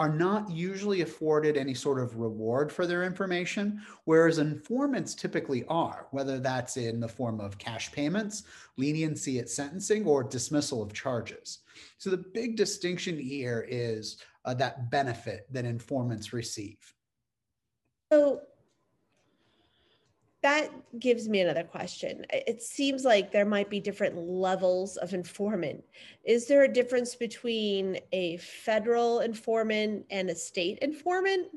are 0.02 0.10
not 0.10 0.50
usually 0.50 1.02
afforded 1.02 1.56
any 1.56 1.76
sort 1.76 2.00
of 2.00 2.18
reward 2.18 2.72
for 2.72 2.88
their 2.88 3.04
information, 3.04 3.80
whereas 4.06 4.40
informants 4.40 5.14
typically 5.14 5.64
are, 5.66 6.08
whether 6.10 6.40
that's 6.40 6.76
in 6.76 7.00
the 7.00 7.08
form 7.08 7.40
of 7.40 7.60
cash 7.60 7.92
payments, 7.92 8.42
leniency 8.78 9.38
at 9.38 9.48
sentencing, 9.48 10.04
or 10.08 10.24
dismissal 10.24 10.82
of 10.82 10.92
charges. 10.92 11.60
So 12.00 12.10
the 12.10 12.18
big 12.18 12.56
distinction 12.56 13.20
here 13.20 13.64
is 13.70 14.18
uh, 14.44 14.56
that 14.56 14.90
benefit 14.90 15.46
that 15.52 15.66
informants 15.66 16.34
receive. 16.34 16.80
So 18.12 18.42
that 20.42 20.70
gives 21.00 21.30
me 21.30 21.42
another 21.42 21.64
question. 21.64 22.26
It 22.32 22.64
seems 22.64 23.04
like 23.04 23.32
there 23.32 23.46
might 23.46 23.70
be 23.70 23.80
different 23.80 24.18
levels 24.18 24.98
of 24.98 25.14
informant. 25.14 25.84
Is 26.24 26.48
there 26.48 26.64
a 26.64 26.72
difference 26.72 27.14
between 27.14 28.00
a 28.12 28.38
federal 28.38 29.20
informant 29.20 30.06
and 30.10 30.30
a 30.30 30.36
state 30.36 30.80
informant? 30.80 31.48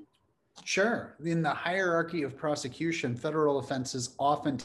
Sure. 0.64 1.16
In 1.24 1.42
the 1.42 1.50
hierarchy 1.50 2.22
of 2.22 2.36
prosecution, 2.36 3.16
federal 3.16 3.58
offenses 3.58 4.14
often 4.18 4.60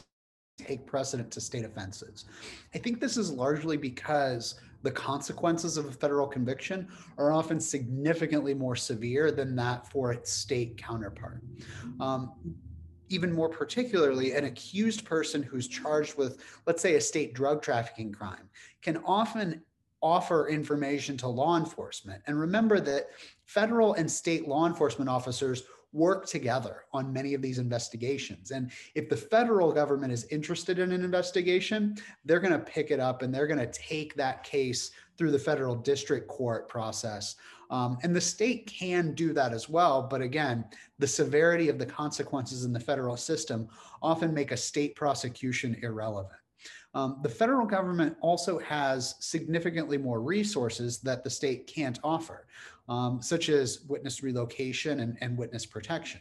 take 0.58 0.86
precedent 0.86 1.30
to 1.32 1.40
state 1.40 1.64
offenses. 1.64 2.26
I 2.74 2.78
think 2.78 3.00
this 3.00 3.16
is 3.16 3.32
largely 3.32 3.78
because 3.78 4.60
the 4.82 4.90
consequences 4.90 5.76
of 5.76 5.86
a 5.86 5.92
federal 5.92 6.26
conviction 6.26 6.88
are 7.18 7.32
often 7.32 7.58
significantly 7.58 8.54
more 8.54 8.76
severe 8.76 9.30
than 9.30 9.56
that 9.56 9.90
for 9.90 10.12
its 10.12 10.30
state 10.30 10.76
counterpart. 10.76 11.42
Um, 11.98 12.32
even 13.10 13.32
more 13.32 13.48
particularly, 13.48 14.32
an 14.32 14.44
accused 14.44 15.04
person 15.04 15.42
who's 15.42 15.68
charged 15.68 16.16
with, 16.16 16.42
let's 16.66 16.80
say, 16.80 16.94
a 16.94 17.00
state 17.00 17.34
drug 17.34 17.60
trafficking 17.60 18.12
crime 18.12 18.48
can 18.80 18.96
often 19.04 19.60
offer 20.00 20.48
information 20.48 21.16
to 21.18 21.28
law 21.28 21.58
enforcement. 21.58 22.22
And 22.26 22.40
remember 22.40 22.80
that 22.80 23.08
federal 23.44 23.94
and 23.94 24.10
state 24.10 24.48
law 24.48 24.66
enforcement 24.66 25.10
officers 25.10 25.64
work 25.92 26.24
together 26.26 26.84
on 26.92 27.12
many 27.12 27.34
of 27.34 27.42
these 27.42 27.58
investigations. 27.58 28.52
And 28.52 28.70
if 28.94 29.08
the 29.08 29.16
federal 29.16 29.72
government 29.72 30.12
is 30.12 30.24
interested 30.30 30.78
in 30.78 30.92
an 30.92 31.04
investigation, 31.04 31.96
they're 32.24 32.38
going 32.38 32.52
to 32.52 32.60
pick 32.60 32.92
it 32.92 33.00
up 33.00 33.22
and 33.22 33.34
they're 33.34 33.48
going 33.48 33.58
to 33.58 33.72
take 33.72 34.14
that 34.14 34.44
case 34.44 34.92
through 35.18 35.32
the 35.32 35.38
federal 35.38 35.74
district 35.74 36.28
court 36.28 36.68
process 36.68 37.34
um, 37.70 37.98
and 38.02 38.14
the 38.14 38.20
state 38.20 38.66
can 38.66 39.14
do 39.14 39.32
that 39.32 39.52
as 39.52 39.68
well. 39.68 40.02
But 40.02 40.20
again, 40.20 40.64
the 40.98 41.06
severity 41.06 41.68
of 41.68 41.78
the 41.78 41.86
consequences 41.86 42.64
in 42.64 42.72
the 42.72 42.80
federal 42.80 43.16
system 43.16 43.68
often 44.02 44.34
make 44.34 44.52
a 44.52 44.56
state 44.56 44.96
prosecution 44.96 45.76
irrelevant. 45.82 46.34
Um, 46.92 47.20
the 47.22 47.28
federal 47.28 47.66
government 47.66 48.16
also 48.20 48.58
has 48.58 49.14
significantly 49.20 49.96
more 49.96 50.20
resources 50.20 50.98
that 51.00 51.22
the 51.22 51.30
state 51.30 51.68
can't 51.68 52.00
offer, 52.02 52.46
um, 52.88 53.22
such 53.22 53.48
as 53.48 53.82
witness 53.88 54.22
relocation 54.22 55.00
and, 55.00 55.16
and 55.20 55.38
witness 55.38 55.64
protection. 55.64 56.20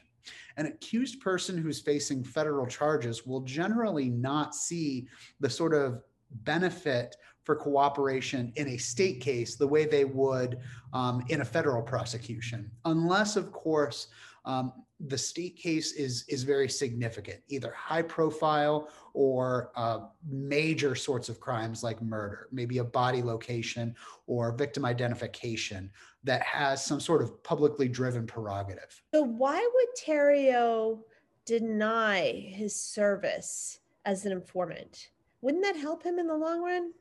An 0.57 0.67
accused 0.67 1.21
person 1.21 1.57
who's 1.57 1.79
facing 1.79 2.23
federal 2.23 2.67
charges 2.67 3.25
will 3.25 3.41
generally 3.41 4.09
not 4.09 4.53
see 4.53 5.07
the 5.39 5.49
sort 5.49 5.73
of 5.73 6.03
benefit 6.43 7.15
for 7.49 7.55
cooperation 7.55 8.53
in 8.57 8.67
a 8.67 8.77
state 8.77 9.19
case 9.19 9.55
the 9.55 9.65
way 9.65 9.83
they 9.83 10.05
would 10.05 10.59
um, 10.93 11.25
in 11.29 11.41
a 11.41 11.45
federal 11.45 11.81
prosecution, 11.81 12.69
unless, 12.85 13.35
of 13.35 13.51
course, 13.51 14.09
um, 14.45 14.71
the 15.07 15.17
state 15.17 15.55
case 15.57 15.93
is 15.93 16.25
is 16.27 16.43
very 16.43 16.69
significant, 16.69 17.39
either 17.47 17.71
high 17.71 18.03
profile 18.03 18.87
or 19.15 19.71
uh, 19.75 20.01
major 20.29 20.93
sorts 20.93 21.27
of 21.27 21.39
crimes 21.39 21.81
like 21.81 21.99
murder, 22.03 22.49
maybe 22.51 22.77
a 22.77 22.83
body 22.83 23.23
location 23.23 23.95
or 24.27 24.51
victim 24.51 24.85
identification 24.85 25.89
that 26.23 26.43
has 26.43 26.85
some 26.85 26.99
sort 26.99 27.19
of 27.19 27.41
publicly 27.41 27.87
driven 27.87 28.27
prerogative. 28.27 29.01
So 29.11 29.23
why 29.23 29.57
would 29.73 29.87
Tarrio 29.99 30.99
deny 31.45 32.31
his 32.31 32.75
service 32.75 33.79
as 34.05 34.27
an 34.27 34.33
informant? 34.33 35.09
Wouldn't 35.41 35.63
that 35.63 35.77
help 35.77 36.03
him 36.03 36.19
in 36.19 36.27
the 36.27 36.37
long 36.37 36.61
run? 36.61 36.91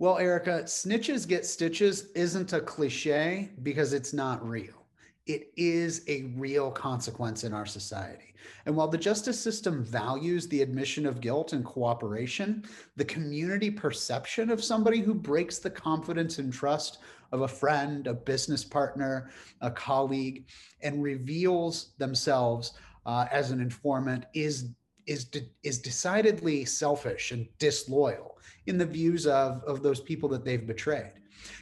Well, 0.00 0.18
Erica, 0.18 0.62
snitches 0.62 1.26
get 1.26 1.44
stitches 1.44 2.12
isn't 2.14 2.52
a 2.52 2.60
cliche 2.60 3.50
because 3.64 3.92
it's 3.92 4.12
not 4.12 4.46
real. 4.48 4.86
It 5.26 5.50
is 5.56 6.04
a 6.06 6.32
real 6.36 6.70
consequence 6.70 7.42
in 7.42 7.52
our 7.52 7.66
society. 7.66 8.32
And 8.64 8.76
while 8.76 8.86
the 8.86 8.96
justice 8.96 9.40
system 9.40 9.84
values 9.84 10.46
the 10.46 10.62
admission 10.62 11.04
of 11.04 11.20
guilt 11.20 11.52
and 11.52 11.64
cooperation, 11.64 12.64
the 12.94 13.04
community 13.04 13.72
perception 13.72 14.50
of 14.50 14.62
somebody 14.62 15.00
who 15.00 15.14
breaks 15.14 15.58
the 15.58 15.70
confidence 15.70 16.38
and 16.38 16.52
trust 16.52 16.98
of 17.32 17.40
a 17.40 17.48
friend, 17.48 18.06
a 18.06 18.14
business 18.14 18.62
partner, 18.62 19.30
a 19.62 19.70
colleague, 19.70 20.46
and 20.80 21.02
reveals 21.02 21.94
themselves 21.98 22.74
uh, 23.04 23.26
as 23.32 23.50
an 23.50 23.60
informant 23.60 24.26
is 24.32 24.68
is 25.08 25.24
de- 25.24 25.48
is 25.62 25.78
decidedly 25.78 26.64
selfish 26.64 27.32
and 27.32 27.48
disloyal 27.58 28.38
in 28.66 28.78
the 28.78 28.86
views 28.86 29.26
of, 29.26 29.62
of 29.64 29.82
those 29.82 30.00
people 30.00 30.28
that 30.28 30.44
they've 30.44 30.66
betrayed. 30.66 31.12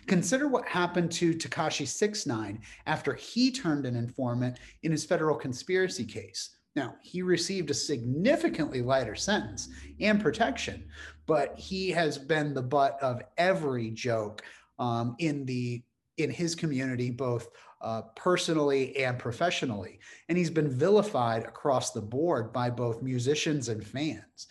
Consider 0.07 0.49
what 0.49 0.67
happened 0.67 1.13
to 1.13 1.35
Tekashi 1.35 1.87
Six 1.87 2.27
Nine 2.27 2.61
after 2.87 3.15
he 3.15 3.51
turned 3.51 3.87
an 3.87 3.95
informant 3.95 4.59
in 4.83 4.91
his 4.91 5.05
federal 5.05 5.37
conspiracy 5.37 6.05
case. 6.05 6.57
Now, 6.75 6.97
he 7.03 7.23
received 7.23 7.71
a 7.71 7.75
significantly 7.75 8.83
lighter 8.83 9.15
sentence 9.15 9.69
and 10.01 10.21
protection, 10.21 10.85
but 11.27 11.59
he 11.59 11.91
has 11.91 12.19
been 12.19 12.53
the 12.53 12.63
butt 12.63 12.99
of 13.01 13.23
every 13.39 13.91
joke 13.91 14.43
um, 14.79 15.17
in 15.19 15.47
the 15.47 15.83
in 16.19 16.31
his 16.31 16.55
community, 16.55 17.11
both 17.11 17.49
uh, 17.81 18.03
personally 18.15 18.97
and 18.97 19.19
professionally. 19.19 20.01
And 20.29 20.37
he's 20.39 20.51
been 20.51 20.71
vilified 20.71 21.45
across 21.45 21.93
the 21.93 22.01
board 22.01 22.53
by 22.53 22.71
both 22.71 23.03
musicians 23.03 23.69
and 23.69 23.87
fans. 23.87 24.49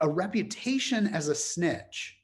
A 0.00 0.08
reputation 0.08 1.08
as 1.08 1.28
a 1.28 1.34
snitch 1.34 2.16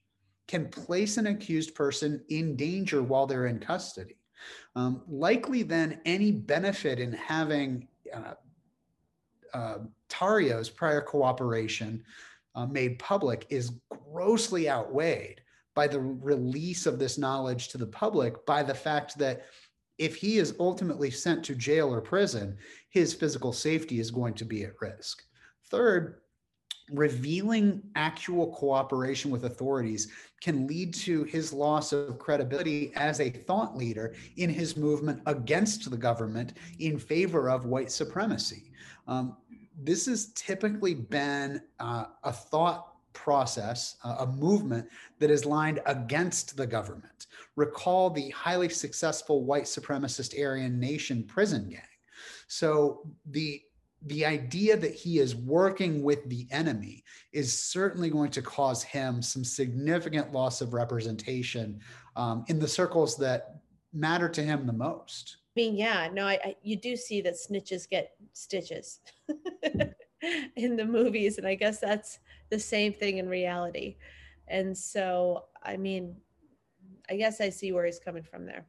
can 0.46 0.68
place 0.68 1.16
an 1.16 1.26
accused 1.26 1.74
person 1.74 2.22
in 2.28 2.56
danger 2.56 3.02
while 3.02 3.26
they're 3.26 3.46
in 3.46 3.58
custody. 3.58 4.16
Um, 4.76 5.02
likely, 5.08 5.62
then, 5.62 6.00
any 6.04 6.30
benefit 6.30 6.98
in 6.98 7.12
having 7.12 7.88
uh, 8.12 8.34
uh, 9.52 9.78
Tarrio's 10.08 10.68
prior 10.68 11.00
cooperation 11.00 12.04
uh, 12.54 12.66
made 12.66 12.98
public 12.98 13.46
is 13.50 13.72
grossly 14.12 14.68
outweighed 14.68 15.40
by 15.74 15.88
the 15.88 16.00
release 16.00 16.86
of 16.86 16.98
this 16.98 17.18
knowledge 17.18 17.68
to 17.68 17.78
the 17.78 17.86
public 17.86 18.44
by 18.46 18.62
the 18.62 18.74
fact 18.74 19.18
that 19.18 19.46
if 19.98 20.16
he 20.16 20.38
is 20.38 20.54
ultimately 20.58 21.10
sent 21.10 21.44
to 21.44 21.54
jail 21.54 21.92
or 21.92 22.00
prison, 22.00 22.56
his 22.90 23.14
physical 23.14 23.52
safety 23.52 24.00
is 24.00 24.10
going 24.10 24.34
to 24.34 24.44
be 24.44 24.64
at 24.64 24.80
risk. 24.80 25.22
Third, 25.70 26.20
revealing 26.90 27.82
actual 27.94 28.52
cooperation 28.52 29.30
with 29.30 29.44
authorities 29.44 30.08
can 30.42 30.66
lead 30.66 30.92
to 30.92 31.24
his 31.24 31.52
loss 31.52 31.92
of 31.92 32.18
credibility 32.18 32.92
as 32.94 33.20
a 33.20 33.30
thought 33.30 33.76
leader 33.76 34.14
in 34.36 34.50
his 34.50 34.76
movement 34.76 35.22
against 35.26 35.90
the 35.90 35.96
government 35.96 36.54
in 36.78 36.98
favor 36.98 37.48
of 37.48 37.64
white 37.64 37.90
supremacy. 37.90 38.70
Um, 39.08 39.36
this 39.82 40.06
has 40.06 40.32
typically 40.34 40.94
been 40.94 41.62
uh, 41.80 42.04
a 42.22 42.32
thought 42.32 42.93
process, 43.14 43.96
a 44.04 44.26
movement 44.26 44.86
that 45.18 45.30
is 45.30 45.46
lined 45.46 45.80
against 45.86 46.56
the 46.56 46.66
government. 46.66 47.26
Recall 47.56 48.10
the 48.10 48.30
highly 48.30 48.68
successful 48.68 49.44
white 49.44 49.64
supremacist 49.64 50.38
Aryan 50.38 50.78
Nation 50.78 51.24
prison 51.24 51.68
gang. 51.70 51.80
So 52.48 53.06
the 53.30 53.62
the 54.06 54.26
idea 54.26 54.76
that 54.76 54.94
he 54.94 55.18
is 55.18 55.34
working 55.34 56.02
with 56.02 56.28
the 56.28 56.46
enemy 56.50 57.02
is 57.32 57.58
certainly 57.58 58.10
going 58.10 58.30
to 58.30 58.42
cause 58.42 58.82
him 58.82 59.22
some 59.22 59.42
significant 59.42 60.30
loss 60.30 60.60
of 60.60 60.74
representation 60.74 61.80
um, 62.14 62.44
in 62.48 62.58
the 62.58 62.68
circles 62.68 63.16
that 63.16 63.60
matter 63.94 64.28
to 64.28 64.42
him 64.42 64.66
the 64.66 64.72
most. 64.74 65.38
I 65.56 65.60
mean, 65.60 65.76
yeah, 65.76 66.08
no, 66.12 66.26
I, 66.26 66.38
I 66.44 66.56
you 66.62 66.76
do 66.76 66.96
see 66.96 67.20
that 67.22 67.34
snitches 67.34 67.88
get 67.88 68.10
stitches 68.32 69.00
in 70.56 70.76
the 70.76 70.84
movies, 70.84 71.38
and 71.38 71.46
I 71.46 71.54
guess 71.54 71.80
that's 71.80 72.18
the 72.54 72.60
same 72.60 72.92
thing 72.92 73.18
in 73.18 73.28
reality. 73.28 73.96
And 74.46 74.78
so, 74.78 75.46
I 75.64 75.76
mean, 75.76 76.14
I 77.10 77.16
guess 77.16 77.40
I 77.40 77.50
see 77.50 77.72
where 77.72 77.84
he's 77.84 77.98
coming 77.98 78.22
from 78.22 78.46
there. 78.46 78.64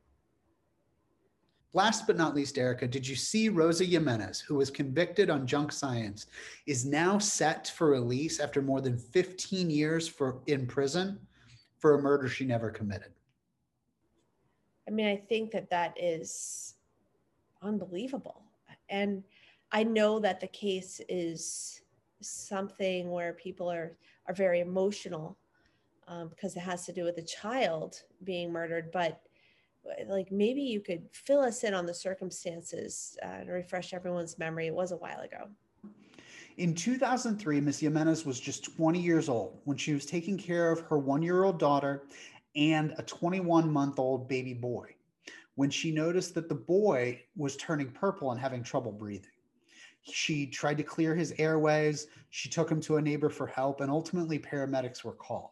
Last 1.74 2.08
but 2.08 2.18
not 2.18 2.34
least, 2.34 2.58
Erica, 2.58 2.88
did 2.88 3.08
you 3.08 3.16
see 3.16 3.50
Rosa 3.50 3.84
Jimenez, 3.86 4.40
who 4.40 4.56
was 4.56 4.72
convicted 4.72 5.30
on 5.30 5.46
junk 5.46 5.72
science, 5.72 6.26
is 6.66 6.84
now 6.84 7.20
set 7.20 7.68
for 7.68 7.90
release 7.90 8.40
after 8.40 8.60
more 8.60 8.82
than 8.82 8.98
15 8.98 9.70
years 9.70 10.08
for 10.08 10.40
in 10.48 10.66
prison 10.66 11.20
for 11.78 11.94
a 11.94 12.02
murder 12.02 12.28
she 12.28 12.46
never 12.46 12.72
committed? 12.72 13.12
I 14.88 14.92
mean, 14.92 15.08
I 15.08 15.18
think 15.18 15.52
that 15.52 15.70
that 15.70 15.94
is 15.96 16.74
unbelievable. 17.62 18.42
And 18.90 19.24
I 19.72 19.84
know 19.84 20.20
that 20.20 20.40
the 20.40 20.48
case 20.48 21.02
is 21.08 21.82
something 22.22 23.12
where 23.12 23.34
people 23.34 23.72
are 23.72 23.96
are 24.28 24.34
very 24.34 24.60
emotional 24.60 25.38
um, 26.08 26.30
because 26.30 26.56
it 26.56 26.62
has 26.62 26.86
to 26.86 26.94
do 26.94 27.04
with 27.04 27.18
a 27.18 27.22
child 27.22 28.02
being 28.24 28.52
murdered. 28.52 28.92
But 28.92 29.22
like 30.08 30.32
maybe 30.32 30.62
you 30.62 30.82
could 30.82 31.04
fill 31.12 31.42
us 31.42 31.64
in 31.64 31.74
on 31.74 31.86
the 31.86 31.94
circumstances 31.94 33.18
uh, 33.24 33.40
and 33.40 33.50
refresh 33.50 33.94
everyone's 33.94 34.38
memory. 34.38 34.68
It 34.68 34.74
was 34.74 34.92
a 34.92 34.98
while 34.98 35.22
ago. 35.22 35.48
In 36.58 36.74
2003, 36.74 37.60
Miss 37.60 37.80
Jimenez 37.80 38.26
was 38.26 38.40
just 38.40 38.76
20 38.76 39.00
years 39.00 39.28
old 39.28 39.60
when 39.66 39.78
she 39.78 39.94
was 39.94 40.06
taking 40.06 40.38
care 40.38 40.72
of 40.72 40.80
her 40.82 40.98
one 40.98 41.22
year 41.22 41.44
old 41.44 41.60
daughter 41.60 42.04
and 42.56 42.94
a 42.98 43.04
21 43.04 43.72
month 43.72 44.00
old 44.00 44.30
baby 44.30 44.54
boy 44.54 44.96
when 45.56 45.70
she 45.70 45.92
noticed 45.92 46.34
that 46.36 46.50
the 46.50 46.56
boy 46.56 47.22
was 47.36 47.58
turning 47.58 47.92
purple 47.92 48.32
and 48.32 48.40
having 48.40 48.64
trouble 48.64 48.92
breathing. 48.92 49.30
She 50.06 50.46
tried 50.46 50.78
to 50.78 50.84
clear 50.84 51.16
his 51.16 51.34
airways. 51.38 52.08
She 52.30 52.50
took 52.50 52.70
him 52.70 52.80
to 52.82 52.98
a 52.98 53.02
neighbor 53.02 53.30
for 53.30 53.48
help, 53.48 53.82
and 53.82 53.90
ultimately, 53.90 54.38
paramedics 54.38 55.04
were 55.04 55.14
called. 55.14 55.52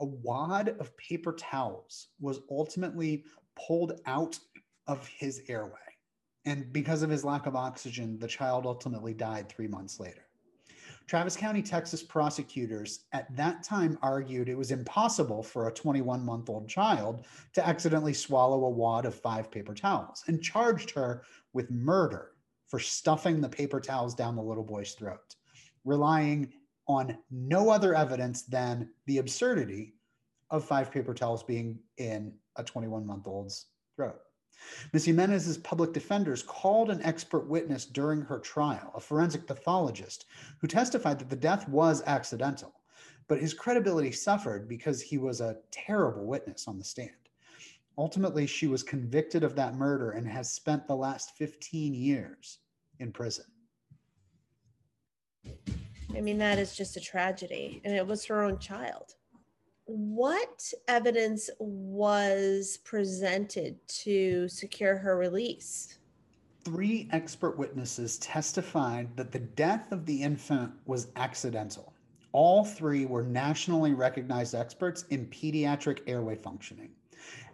A 0.00 0.04
wad 0.04 0.70
of 0.80 0.96
paper 0.96 1.32
towels 1.32 2.08
was 2.20 2.40
ultimately 2.50 3.24
pulled 3.54 4.00
out 4.06 4.38
of 4.86 5.06
his 5.06 5.42
airway. 5.48 5.78
And 6.44 6.72
because 6.72 7.02
of 7.02 7.10
his 7.10 7.24
lack 7.24 7.46
of 7.46 7.56
oxygen, 7.56 8.18
the 8.18 8.28
child 8.28 8.66
ultimately 8.66 9.12
died 9.12 9.48
three 9.48 9.66
months 9.66 9.98
later. 9.98 10.22
Travis 11.06 11.36
County, 11.36 11.62
Texas 11.62 12.02
prosecutors 12.02 13.04
at 13.12 13.34
that 13.36 13.62
time 13.62 13.98
argued 14.02 14.48
it 14.48 14.58
was 14.58 14.72
impossible 14.72 15.42
for 15.42 15.68
a 15.68 15.72
21 15.72 16.24
month 16.24 16.48
old 16.48 16.68
child 16.68 17.26
to 17.52 17.66
accidentally 17.66 18.12
swallow 18.12 18.64
a 18.64 18.70
wad 18.70 19.04
of 19.06 19.14
five 19.14 19.50
paper 19.50 19.74
towels 19.74 20.24
and 20.26 20.42
charged 20.42 20.90
her 20.90 21.22
with 21.52 21.70
murder 21.70 22.32
for 22.68 22.78
stuffing 22.78 23.40
the 23.40 23.48
paper 23.48 23.80
towels 23.80 24.14
down 24.14 24.36
the 24.36 24.42
little 24.42 24.64
boy's 24.64 24.92
throat, 24.92 25.36
relying 25.84 26.52
on 26.88 27.18
no 27.30 27.70
other 27.70 27.94
evidence 27.94 28.42
than 28.42 28.88
the 29.06 29.18
absurdity 29.18 29.94
of 30.50 30.64
five 30.64 30.90
paper 30.90 31.14
towels 31.14 31.42
being 31.42 31.78
in 31.98 32.32
a 32.56 32.62
21 32.62 33.06
month 33.06 33.26
old's 33.26 33.66
throat. 33.96 34.16
Ms. 34.92 35.04
Jimenez's 35.04 35.58
public 35.58 35.92
defenders 35.92 36.42
called 36.42 36.90
an 36.90 37.02
expert 37.02 37.46
witness 37.46 37.84
during 37.84 38.22
her 38.22 38.38
trial, 38.38 38.90
a 38.94 39.00
forensic 39.00 39.46
pathologist, 39.46 40.26
who 40.60 40.66
testified 40.66 41.18
that 41.18 41.28
the 41.28 41.36
death 41.36 41.68
was 41.68 42.02
accidental, 42.06 42.72
but 43.28 43.40
his 43.40 43.52
credibility 43.52 44.12
suffered 44.12 44.68
because 44.68 45.02
he 45.02 45.18
was 45.18 45.40
a 45.40 45.58
terrible 45.70 46.24
witness 46.24 46.66
on 46.68 46.78
the 46.78 46.84
stand. 46.84 47.10
Ultimately, 47.98 48.46
she 48.46 48.66
was 48.66 48.82
convicted 48.82 49.42
of 49.42 49.56
that 49.56 49.74
murder 49.74 50.10
and 50.10 50.26
has 50.28 50.52
spent 50.52 50.86
the 50.86 50.96
last 50.96 51.36
15 51.36 51.94
years 51.94 52.58
in 52.98 53.12
prison. 53.12 53.46
I 56.14 56.20
mean, 56.20 56.38
that 56.38 56.58
is 56.58 56.76
just 56.76 56.96
a 56.96 57.00
tragedy. 57.00 57.80
And 57.84 57.94
it 57.94 58.06
was 58.06 58.24
her 58.26 58.42
own 58.42 58.58
child 58.58 59.14
what 59.86 60.72
evidence 60.88 61.48
was 61.58 62.78
presented 62.84 63.76
to 63.86 64.48
secure 64.48 64.96
her 64.98 65.16
release? 65.16 65.98
Three 66.64 67.08
expert 67.12 67.56
witnesses 67.56 68.18
testified 68.18 69.16
that 69.16 69.30
the 69.30 69.38
death 69.38 69.92
of 69.92 70.04
the 70.04 70.22
infant 70.22 70.72
was 70.86 71.08
accidental. 71.14 71.92
All 72.32 72.64
three 72.64 73.06
were 73.06 73.22
nationally 73.22 73.94
recognized 73.94 74.56
experts 74.56 75.04
in 75.10 75.26
pediatric 75.26 76.00
airway 76.08 76.34
functioning. 76.34 76.90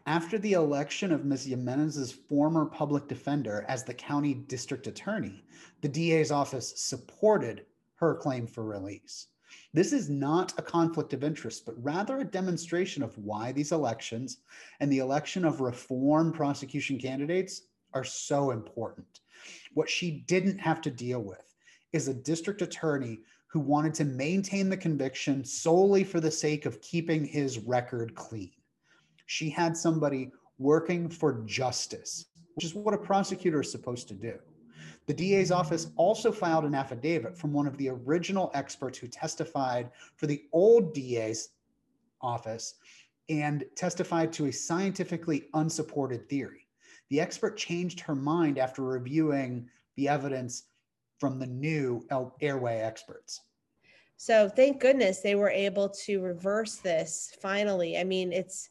After 0.07 0.37
the 0.37 0.55
election 0.55 1.13
of 1.13 1.25
Ms. 1.25 1.45
Jimenez's 1.45 2.11
former 2.11 2.67
public 2.67 3.07
defender 3.07 3.65
as 3.69 3.85
the 3.85 3.95
county 3.95 4.35
district 4.35 4.89
attorney, 4.89 5.45
the 5.81 5.89
DA's 5.89 6.33
office 6.33 6.73
supported 6.77 7.67
her 7.95 8.17
claim 8.17 8.49
for 8.49 8.65
release. 8.65 9.29
This 9.73 9.93
is 9.93 10.11
not 10.11 10.59
a 10.59 10.63
conflict 10.63 11.13
of 11.13 11.23
interest, 11.23 11.65
but 11.65 11.81
rather 11.81 12.19
a 12.19 12.25
demonstration 12.25 13.05
of 13.05 13.17
why 13.17 13.53
these 13.53 13.71
elections 13.71 14.39
and 14.81 14.91
the 14.91 14.99
election 14.99 15.45
of 15.45 15.61
reform 15.61 16.33
prosecution 16.33 16.99
candidates 16.99 17.63
are 17.95 18.03
so 18.03 18.51
important. 18.51 19.21
What 19.75 19.89
she 19.89 20.25
didn't 20.27 20.59
have 20.59 20.81
to 20.81 20.91
deal 20.91 21.21
with 21.21 21.55
is 21.93 22.09
a 22.09 22.15
district 22.15 22.61
attorney 22.61 23.21
who 23.47 23.61
wanted 23.61 23.95
to 23.95 24.05
maintain 24.05 24.69
the 24.69 24.77
conviction 24.77 25.45
solely 25.45 26.03
for 26.03 26.19
the 26.19 26.31
sake 26.31 26.67
of 26.67 26.81
keeping 26.81 27.25
his 27.25 27.61
record 27.61 28.17
clean. 28.17 28.51
She 29.33 29.49
had 29.49 29.75
somebody 29.75 30.31
working 30.59 31.09
for 31.09 31.43
justice, 31.47 32.27
which 32.55 32.67
is 32.67 32.75
what 32.75 32.93
a 32.93 32.99
prosecutor 32.99 33.63
is 33.63 33.73
supposed 33.73 34.07
to 34.09 34.15
do. 34.15 34.39
The 35.07 35.15
DA's 35.15 35.51
office 35.51 35.87
also 35.97 36.31
filed 36.31 36.67
an 36.67 36.75
affidavit 36.75 37.39
from 37.39 37.55
one 37.55 37.67
of 37.67 37.79
the 37.79 37.89
original 37.89 38.51
experts 38.53 38.99
who 38.99 39.09
testified 39.09 39.91
for 40.17 40.27
the 40.27 40.45
old 40.53 40.93
DA's 40.93 41.49
office 42.21 42.75
and 43.31 43.65
testified 43.75 44.35
to 44.35 44.49
a 44.49 44.53
scientifically 44.53 45.47
unsupported 45.55 46.29
theory. 46.29 46.69
The 47.09 47.19
expert 47.19 47.57
changed 47.57 48.01
her 48.01 48.15
mind 48.15 48.59
after 48.59 48.83
reviewing 48.83 49.67
the 49.97 50.09
evidence 50.09 50.65
from 51.19 51.39
the 51.39 51.47
new 51.47 52.07
airway 52.43 52.81
experts. 52.81 53.41
So 54.19 54.47
thank 54.47 54.79
goodness 54.79 55.21
they 55.21 55.37
were 55.37 55.51
able 55.51 55.89
to 56.05 56.21
reverse 56.21 56.77
this 56.77 57.35
finally. 57.41 57.97
I 57.97 58.05
mean, 58.05 58.31
it's 58.31 58.69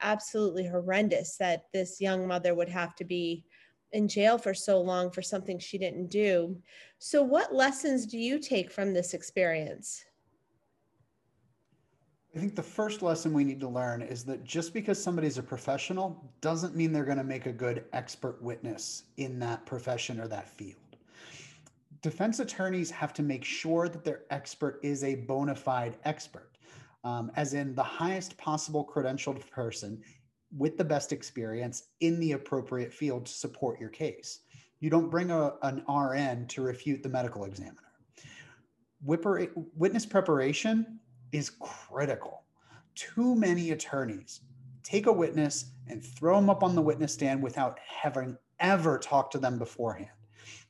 absolutely 0.00 0.66
horrendous 0.66 1.36
that 1.36 1.64
this 1.72 2.00
young 2.00 2.26
mother 2.26 2.54
would 2.54 2.68
have 2.68 2.94
to 2.96 3.04
be 3.04 3.44
in 3.92 4.08
jail 4.08 4.38
for 4.38 4.54
so 4.54 4.80
long 4.80 5.10
for 5.10 5.22
something 5.22 5.58
she 5.58 5.78
didn't 5.78 6.08
do. 6.08 6.56
So, 6.98 7.22
what 7.22 7.54
lessons 7.54 8.06
do 8.06 8.18
you 8.18 8.38
take 8.38 8.70
from 8.70 8.92
this 8.92 9.14
experience? 9.14 10.04
I 12.34 12.38
think 12.38 12.54
the 12.54 12.62
first 12.62 13.02
lesson 13.02 13.32
we 13.32 13.42
need 13.42 13.58
to 13.60 13.68
learn 13.68 14.02
is 14.02 14.24
that 14.24 14.44
just 14.44 14.72
because 14.72 15.02
somebody's 15.02 15.38
a 15.38 15.42
professional 15.42 16.32
doesn't 16.40 16.76
mean 16.76 16.92
they're 16.92 17.04
going 17.04 17.18
to 17.18 17.24
make 17.24 17.46
a 17.46 17.52
good 17.52 17.84
expert 17.92 18.40
witness 18.40 19.04
in 19.16 19.40
that 19.40 19.66
profession 19.66 20.20
or 20.20 20.28
that 20.28 20.48
field. 20.48 20.76
Defense 22.02 22.38
attorneys 22.38 22.90
have 22.92 23.12
to 23.14 23.22
make 23.22 23.44
sure 23.44 23.88
that 23.88 24.04
their 24.04 24.22
expert 24.30 24.78
is 24.82 25.02
a 25.02 25.16
bona 25.16 25.56
fide 25.56 25.96
expert, 26.04 26.49
um, 27.04 27.30
as 27.36 27.54
in 27.54 27.74
the 27.74 27.82
highest 27.82 28.36
possible 28.36 28.88
credentialed 28.92 29.48
person 29.50 30.00
with 30.56 30.76
the 30.76 30.84
best 30.84 31.12
experience 31.12 31.84
in 32.00 32.18
the 32.20 32.32
appropriate 32.32 32.92
field 32.92 33.26
to 33.26 33.32
support 33.32 33.80
your 33.80 33.88
case. 33.88 34.40
You 34.80 34.90
don't 34.90 35.10
bring 35.10 35.30
a, 35.30 35.54
an 35.62 35.84
RN 35.88 36.46
to 36.48 36.62
refute 36.62 37.02
the 37.02 37.08
medical 37.08 37.44
examiner. 37.44 37.76
Whipper, 39.02 39.46
witness 39.76 40.04
preparation 40.04 40.98
is 41.32 41.52
critical. 41.60 42.42
Too 42.94 43.34
many 43.34 43.70
attorneys 43.70 44.40
take 44.82 45.06
a 45.06 45.12
witness 45.12 45.72
and 45.88 46.04
throw 46.04 46.36
them 46.36 46.50
up 46.50 46.62
on 46.62 46.74
the 46.74 46.82
witness 46.82 47.12
stand 47.12 47.42
without 47.42 47.78
having 47.86 48.36
ever 48.58 48.98
talked 48.98 49.32
to 49.32 49.38
them 49.38 49.58
beforehand. 49.58 50.10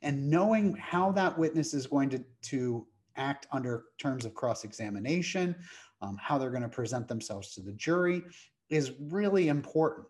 And 0.02 0.28
knowing 0.28 0.74
how 0.76 1.12
that 1.12 1.38
witness 1.38 1.74
is 1.74 1.86
going 1.86 2.10
to, 2.10 2.24
to 2.42 2.86
act 3.16 3.46
under 3.52 3.84
terms 3.98 4.24
of 4.24 4.34
cross 4.34 4.64
examination, 4.64 5.54
um, 6.02 6.16
how 6.20 6.38
they're 6.38 6.50
going 6.50 6.62
to 6.62 6.68
present 6.68 7.08
themselves 7.08 7.54
to 7.54 7.60
the 7.60 7.72
jury, 7.72 8.22
is 8.68 8.92
really 9.00 9.48
important. 9.48 10.06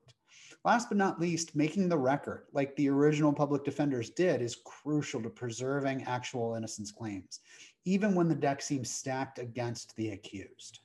Last 0.64 0.88
but 0.88 0.98
not 0.98 1.20
least, 1.20 1.57
making 1.57 1.88
the 1.88 1.96
record, 1.96 2.44
like 2.53 2.76
the 2.76 2.90
original 2.90 3.33
public 3.33 3.64
defenders 3.64 4.11
did, 4.11 4.42
is 4.42 4.59
crucial 4.64 5.22
to 5.22 5.31
preserving 5.31 6.05
actual 6.05 6.55
innocence 6.55 6.92
claims, 6.92 7.40
even 7.87 8.14
when 8.14 8.29
the 8.29 8.35
deck 8.35 8.61
seems 8.61 8.90
stacked 8.90 9.38
against 9.38 9.96
the 9.96 10.11
accused. 10.11 10.81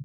I 0.00 0.04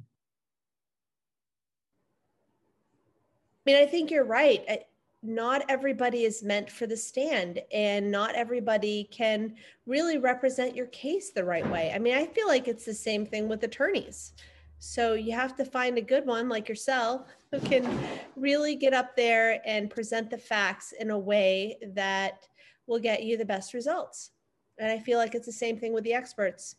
mean, 3.66 3.76
I 3.76 3.86
think 3.86 4.10
you're 4.10 4.24
right. 4.24 4.84
Not 5.22 5.64
everybody 5.68 6.24
is 6.24 6.42
meant 6.42 6.70
for 6.70 6.86
the 6.86 6.96
stand 6.96 7.60
and 7.72 8.10
not 8.10 8.34
everybody 8.34 9.04
can 9.10 9.54
really 9.86 10.16
represent 10.16 10.74
your 10.74 10.86
case 10.86 11.30
the 11.30 11.44
right 11.44 11.68
way. 11.70 11.92
I 11.94 11.98
mean, 11.98 12.14
I 12.14 12.26
feel 12.26 12.48
like 12.48 12.68
it's 12.68 12.86
the 12.86 12.94
same 12.94 13.26
thing 13.26 13.46
with 13.46 13.62
attorneys. 13.62 14.32
So 14.78 15.12
you 15.12 15.32
have 15.32 15.54
to 15.56 15.64
find 15.64 15.98
a 15.98 16.02
good 16.02 16.26
one 16.26 16.48
like 16.48 16.66
yourself 16.66 17.26
who 17.50 17.60
can 17.60 17.86
really 18.34 18.74
get 18.76 18.94
up 18.94 19.14
there 19.14 19.60
and 19.66 19.90
present 19.90 20.30
the 20.30 20.38
facts 20.38 20.92
in 20.98 21.10
a 21.10 21.18
way 21.18 21.76
that 21.94 22.48
will 22.86 22.98
get 22.98 23.22
you 23.22 23.36
the 23.36 23.44
best 23.44 23.74
results. 23.74 24.30
And 24.78 24.90
I 24.90 24.98
feel 24.98 25.18
like 25.18 25.34
it's 25.34 25.44
the 25.44 25.52
same 25.52 25.78
thing 25.78 25.92
with 25.92 26.04
the 26.04 26.14
experts. 26.14 26.76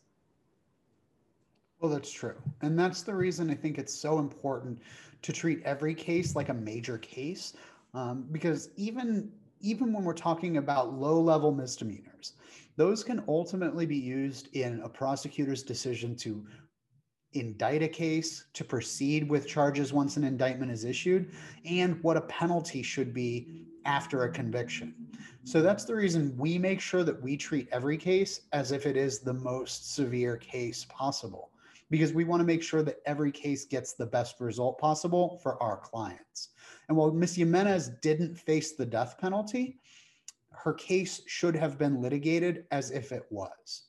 Well, 1.78 1.92
that's 1.92 2.10
true. 2.10 2.34
And 2.60 2.76
that's 2.76 3.02
the 3.02 3.14
reason 3.14 3.50
I 3.50 3.54
think 3.54 3.78
it's 3.78 3.94
so 3.94 4.18
important 4.18 4.80
to 5.22 5.32
treat 5.32 5.62
every 5.64 5.94
case 5.94 6.34
like 6.34 6.48
a 6.48 6.54
major 6.54 6.98
case. 6.98 7.54
Um, 7.94 8.26
because 8.30 8.70
even 8.76 9.30
even 9.60 9.92
when 9.92 10.02
we're 10.02 10.14
talking 10.14 10.56
about 10.56 10.94
low 10.94 11.20
level 11.20 11.52
misdemeanors, 11.52 12.32
those 12.76 13.04
can 13.04 13.22
ultimately 13.28 13.86
be 13.86 13.96
used 13.96 14.48
in 14.56 14.80
a 14.80 14.88
prosecutor's 14.88 15.62
decision 15.62 16.16
to 16.16 16.44
indict 17.34 17.82
a 17.82 17.88
case, 17.88 18.46
to 18.54 18.64
proceed 18.64 19.28
with 19.28 19.46
charges 19.46 19.92
once 19.92 20.16
an 20.16 20.24
indictment 20.24 20.72
is 20.72 20.84
issued, 20.84 21.32
and 21.64 22.02
what 22.02 22.16
a 22.16 22.22
penalty 22.22 22.82
should 22.82 23.14
be 23.14 23.66
after 23.84 24.24
a 24.24 24.30
conviction. 24.30 24.94
So 25.44 25.62
that's 25.62 25.84
the 25.84 25.94
reason 25.94 26.36
we 26.36 26.58
make 26.58 26.80
sure 26.80 27.04
that 27.04 27.22
we 27.22 27.36
treat 27.36 27.68
every 27.72 27.96
case 27.96 28.42
as 28.52 28.72
if 28.72 28.84
it 28.84 28.96
is 28.96 29.20
the 29.20 29.32
most 29.32 29.94
severe 29.94 30.36
case 30.36 30.84
possible, 30.88 31.50
because 31.90 32.12
we 32.12 32.24
want 32.24 32.40
to 32.40 32.46
make 32.46 32.62
sure 32.62 32.82
that 32.82 33.00
every 33.06 33.32
case 33.32 33.64
gets 33.64 33.94
the 33.94 34.06
best 34.06 34.40
result 34.40 34.78
possible 34.78 35.38
for 35.42 35.62
our 35.62 35.78
clients. 35.78 36.50
And 36.88 36.96
while 36.96 37.12
Ms. 37.12 37.36
Jimenez 37.36 37.90
didn't 38.00 38.36
face 38.36 38.72
the 38.72 38.86
death 38.86 39.16
penalty, 39.18 39.78
her 40.50 40.74
case 40.74 41.22
should 41.26 41.56
have 41.56 41.78
been 41.78 42.00
litigated 42.00 42.64
as 42.70 42.90
if 42.90 43.12
it 43.12 43.24
was. 43.30 43.84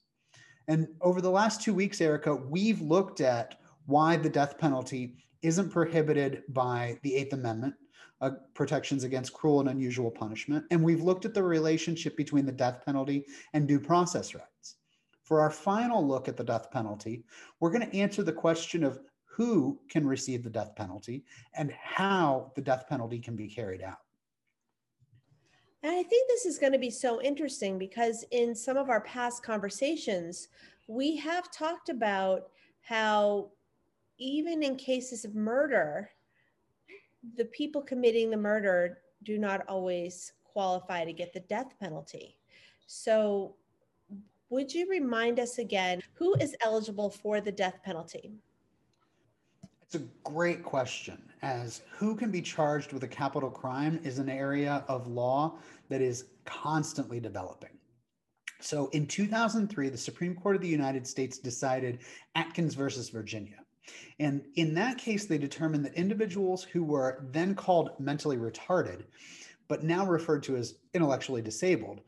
And 0.67 0.87
over 1.01 1.21
the 1.21 1.29
last 1.29 1.61
two 1.61 1.73
weeks, 1.73 2.01
Erica, 2.01 2.35
we've 2.35 2.81
looked 2.81 3.21
at 3.21 3.59
why 3.85 4.15
the 4.15 4.29
death 4.29 4.57
penalty 4.57 5.17
isn't 5.41 5.71
prohibited 5.71 6.43
by 6.49 6.97
the 7.03 7.15
Eighth 7.15 7.33
Amendment, 7.33 7.75
uh, 8.21 8.31
protections 8.53 9.03
against 9.03 9.33
cruel 9.33 9.59
and 9.59 9.69
unusual 9.69 10.09
punishment. 10.09 10.65
And 10.71 10.81
we've 10.81 11.01
looked 11.01 11.25
at 11.25 11.33
the 11.33 11.43
relationship 11.43 12.15
between 12.15 12.45
the 12.45 12.51
death 12.51 12.81
penalty 12.85 13.25
and 13.53 13.67
due 13.67 13.79
process 13.79 14.33
rights. 14.33 14.75
For 15.23 15.41
our 15.41 15.49
final 15.49 16.05
look 16.05 16.27
at 16.27 16.37
the 16.37 16.43
death 16.43 16.71
penalty, 16.71 17.25
we're 17.59 17.71
going 17.71 17.89
to 17.89 17.97
answer 17.97 18.23
the 18.23 18.31
question 18.31 18.83
of 18.83 18.99
who 19.35 19.79
can 19.89 20.05
receive 20.05 20.43
the 20.43 20.49
death 20.49 20.75
penalty 20.75 21.23
and 21.55 21.71
how 21.71 22.51
the 22.55 22.61
death 22.61 22.85
penalty 22.87 23.19
can 23.19 23.35
be 23.35 23.47
carried 23.47 23.81
out. 23.81 23.97
And 25.81 25.91
I 25.91 26.03
think 26.03 26.29
this 26.29 26.45
is 26.45 26.59
going 26.59 26.71
to 26.71 26.79
be 26.79 26.91
so 26.91 27.19
interesting 27.19 27.79
because 27.79 28.23
in 28.29 28.53
some 28.53 28.77
of 28.77 28.89
our 28.89 29.01
past 29.01 29.43
conversations, 29.43 30.49
we 30.87 31.15
have 31.17 31.51
talked 31.51 31.89
about 31.89 32.49
how 32.81 33.49
even 34.19 34.61
in 34.61 34.75
cases 34.75 35.25
of 35.25 35.33
murder, 35.33 36.11
the 37.35 37.45
people 37.45 37.81
committing 37.81 38.29
the 38.29 38.37
murder 38.37 38.99
do 39.23 39.39
not 39.39 39.67
always 39.67 40.33
qualify 40.43 41.03
to 41.03 41.11
get 41.11 41.33
the 41.33 41.39
death 41.41 41.73
penalty. 41.79 42.37
So, 42.85 43.55
would 44.49 44.71
you 44.71 44.87
remind 44.87 45.39
us 45.39 45.57
again 45.57 46.03
who 46.13 46.35
is 46.35 46.55
eligible 46.63 47.09
for 47.09 47.41
the 47.41 47.51
death 47.51 47.79
penalty? 47.83 48.33
It's 49.93 50.01
a 50.01 50.07
great 50.23 50.63
question, 50.63 51.21
as 51.43 51.83
who 51.91 52.15
can 52.15 52.31
be 52.31 52.41
charged 52.41 52.93
with 52.93 53.03
a 53.03 53.07
capital 53.07 53.51
crime 53.51 53.99
is 54.03 54.17
an 54.17 54.27
area 54.27 54.83
of 54.87 55.05
law 55.05 55.59
that 55.89 56.01
is 56.01 56.25
constantly 56.45 57.19
developing. 57.19 57.69
So 58.59 58.87
in 58.87 59.05
2003, 59.05 59.89
the 59.89 59.97
Supreme 59.97 60.33
Court 60.33 60.55
of 60.55 60.63
the 60.63 60.67
United 60.67 61.05
States 61.05 61.37
decided 61.37 61.99
Atkins 62.33 62.73
versus 62.73 63.09
Virginia. 63.09 63.57
And 64.17 64.43
in 64.55 64.73
that 64.73 64.97
case, 64.97 65.27
they 65.27 65.37
determined 65.37 65.85
that 65.85 65.93
individuals 65.93 66.63
who 66.63 66.83
were 66.83 67.27
then 67.31 67.53
called 67.53 67.91
mentally 67.99 68.37
retarded, 68.37 69.03
but 69.67 69.83
now 69.83 70.07
referred 70.07 70.41
to 70.43 70.55
as 70.55 70.73
intellectually 70.95 71.43
disabled, 71.43 72.01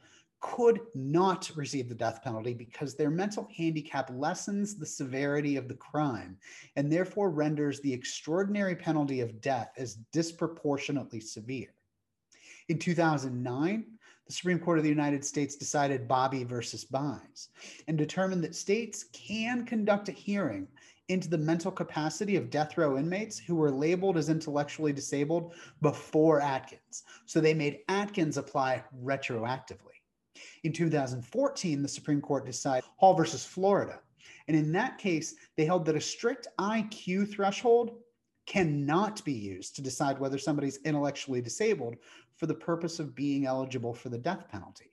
could 0.53 0.79
not 0.93 1.49
receive 1.55 1.89
the 1.89 1.95
death 1.95 2.21
penalty 2.23 2.53
because 2.53 2.93
their 2.93 3.10
mental 3.10 3.47
handicap 3.55 4.12
lessens 4.13 4.75
the 4.75 4.86
severity 4.86 5.58
of 5.58 5.67
the 5.67 5.73
crime 5.73 6.38
and 6.75 6.91
therefore 6.91 7.31
renders 7.31 7.81
the 7.81 7.91
extraordinary 7.91 8.75
penalty 8.75 9.21
of 9.21 9.41
death 9.41 9.71
as 9.75 9.95
disproportionately 10.13 11.19
severe. 11.19 11.73
In 12.69 12.77
2009, 12.77 13.86
the 14.27 14.34
Supreme 14.34 14.60
Court 14.60 14.77
of 14.77 14.84
the 14.84 14.89
United 14.89 15.25
States 15.25 15.55
decided 15.55 16.08
Bobby 16.08 16.43
versus 16.43 16.86
Bies 16.86 17.49
and 17.88 17.97
determined 17.97 18.43
that 18.43 18.55
states 18.55 19.05
can 19.13 19.65
conduct 19.65 20.10
a 20.10 20.12
hearing 20.12 20.67
into 21.08 21.27
the 21.27 21.38
mental 21.38 21.71
capacity 21.71 22.36
of 22.36 22.51
death 22.51 22.77
row 22.77 22.97
inmates 22.97 23.39
who 23.39 23.55
were 23.55 23.71
labeled 23.71 24.15
as 24.15 24.29
intellectually 24.29 24.93
disabled 24.93 25.55
before 25.81 26.39
Atkins. 26.39 27.03
So 27.25 27.41
they 27.41 27.53
made 27.55 27.79
Atkins 27.89 28.38
apply 28.38 28.84
retroactively. 29.03 29.94
In 30.63 30.74
2014, 30.74 31.82
the 31.82 31.88
Supreme 31.88 32.21
Court 32.21 32.45
decided 32.45 32.84
Hall 32.98 33.13
versus 33.13 33.45
Florida. 33.45 34.00
And 34.48 34.56
in 34.56 34.71
that 34.74 34.98
case, 34.98 35.36
they 35.58 35.65
held 35.65 35.86
that 35.86 35.95
a 35.95 36.02
strict 36.02 36.48
IQ 36.60 37.32
threshold 37.32 37.98
cannot 38.45 39.24
be 39.26 39.34
used 39.34 39.76
to 39.76 39.82
decide 39.82 40.19
whether 40.19 40.38
somebody's 40.38 40.78
intellectually 40.86 41.41
disabled 41.41 41.95
for 42.36 42.45
the 42.45 42.54
purpose 42.54 43.00
of 43.00 43.15
being 43.15 43.45
eligible 43.45 43.93
for 43.93 44.10
the 44.10 44.17
death 44.17 44.48
penalty. 44.50 44.91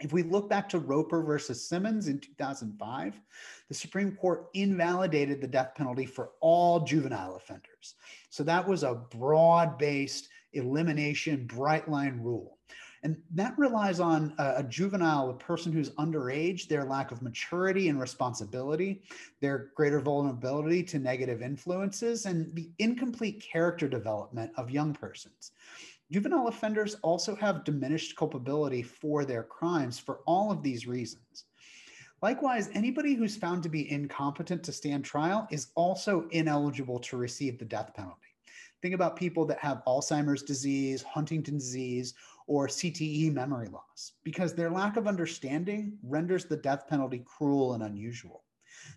If 0.00 0.12
we 0.12 0.22
look 0.22 0.48
back 0.48 0.68
to 0.70 0.80
Roper 0.80 1.22
versus 1.22 1.66
Simmons 1.66 2.08
in 2.08 2.18
2005, 2.18 3.20
the 3.68 3.74
Supreme 3.74 4.12
Court 4.12 4.48
invalidated 4.54 5.40
the 5.40 5.46
death 5.46 5.74
penalty 5.76 6.06
for 6.06 6.30
all 6.40 6.80
juvenile 6.80 7.36
offenders. 7.36 7.94
So 8.28 8.42
that 8.44 8.66
was 8.66 8.82
a 8.82 8.94
broad 8.94 9.78
based 9.78 10.28
elimination, 10.54 11.46
bright 11.46 11.88
line 11.88 12.20
rule. 12.20 12.58
And 13.04 13.16
that 13.34 13.58
relies 13.58 13.98
on 13.98 14.32
a, 14.38 14.62
juvenile, 14.62 15.30
a 15.30 15.34
person 15.34 15.72
who's 15.72 15.90
underage, 15.90 16.68
their 16.68 16.84
lack 16.84 17.10
of 17.10 17.20
maturity 17.20 17.88
and 17.88 18.00
responsibility, 18.00 19.02
their 19.40 19.72
greater 19.74 19.98
vulnerability 19.98 20.84
to 20.84 21.00
negative 21.00 21.42
influences, 21.42 22.26
and 22.26 22.54
the 22.54 22.70
incomplete 22.78 23.42
character 23.42 23.88
development 23.88 24.52
of 24.56 24.70
young 24.70 24.94
persons. 24.94 25.50
Juvenile 26.12 26.46
offenders 26.46 26.94
also 27.02 27.34
have 27.34 27.64
diminished 27.64 28.16
culpability 28.16 28.82
for 28.82 29.24
their 29.24 29.42
crimes 29.42 29.98
for 29.98 30.20
all 30.26 30.52
of 30.52 30.62
these 30.62 30.86
reasons. 30.86 31.46
Likewise, 32.20 32.70
anybody 32.72 33.14
who's 33.14 33.34
found 33.34 33.64
to 33.64 33.68
be 33.68 33.90
incompetent 33.90 34.62
to 34.62 34.72
stand 34.72 35.04
trial 35.04 35.48
is 35.50 35.68
also 35.74 36.28
ineligible 36.30 37.00
to 37.00 37.16
receive 37.16 37.58
the 37.58 37.64
death 37.64 37.92
penalty. 37.94 38.31
Think 38.82 38.94
about 38.94 39.14
people 39.16 39.46
that 39.46 39.60
have 39.60 39.84
Alzheimer's 39.86 40.42
disease, 40.42 41.02
Huntington's 41.04 41.64
disease, 41.64 42.14
or 42.48 42.66
CTE 42.66 43.32
memory 43.32 43.68
loss, 43.68 44.12
because 44.24 44.54
their 44.54 44.70
lack 44.70 44.96
of 44.96 45.06
understanding 45.06 45.96
renders 46.02 46.44
the 46.44 46.56
death 46.56 46.88
penalty 46.88 47.24
cruel 47.24 47.74
and 47.74 47.84
unusual. 47.84 48.42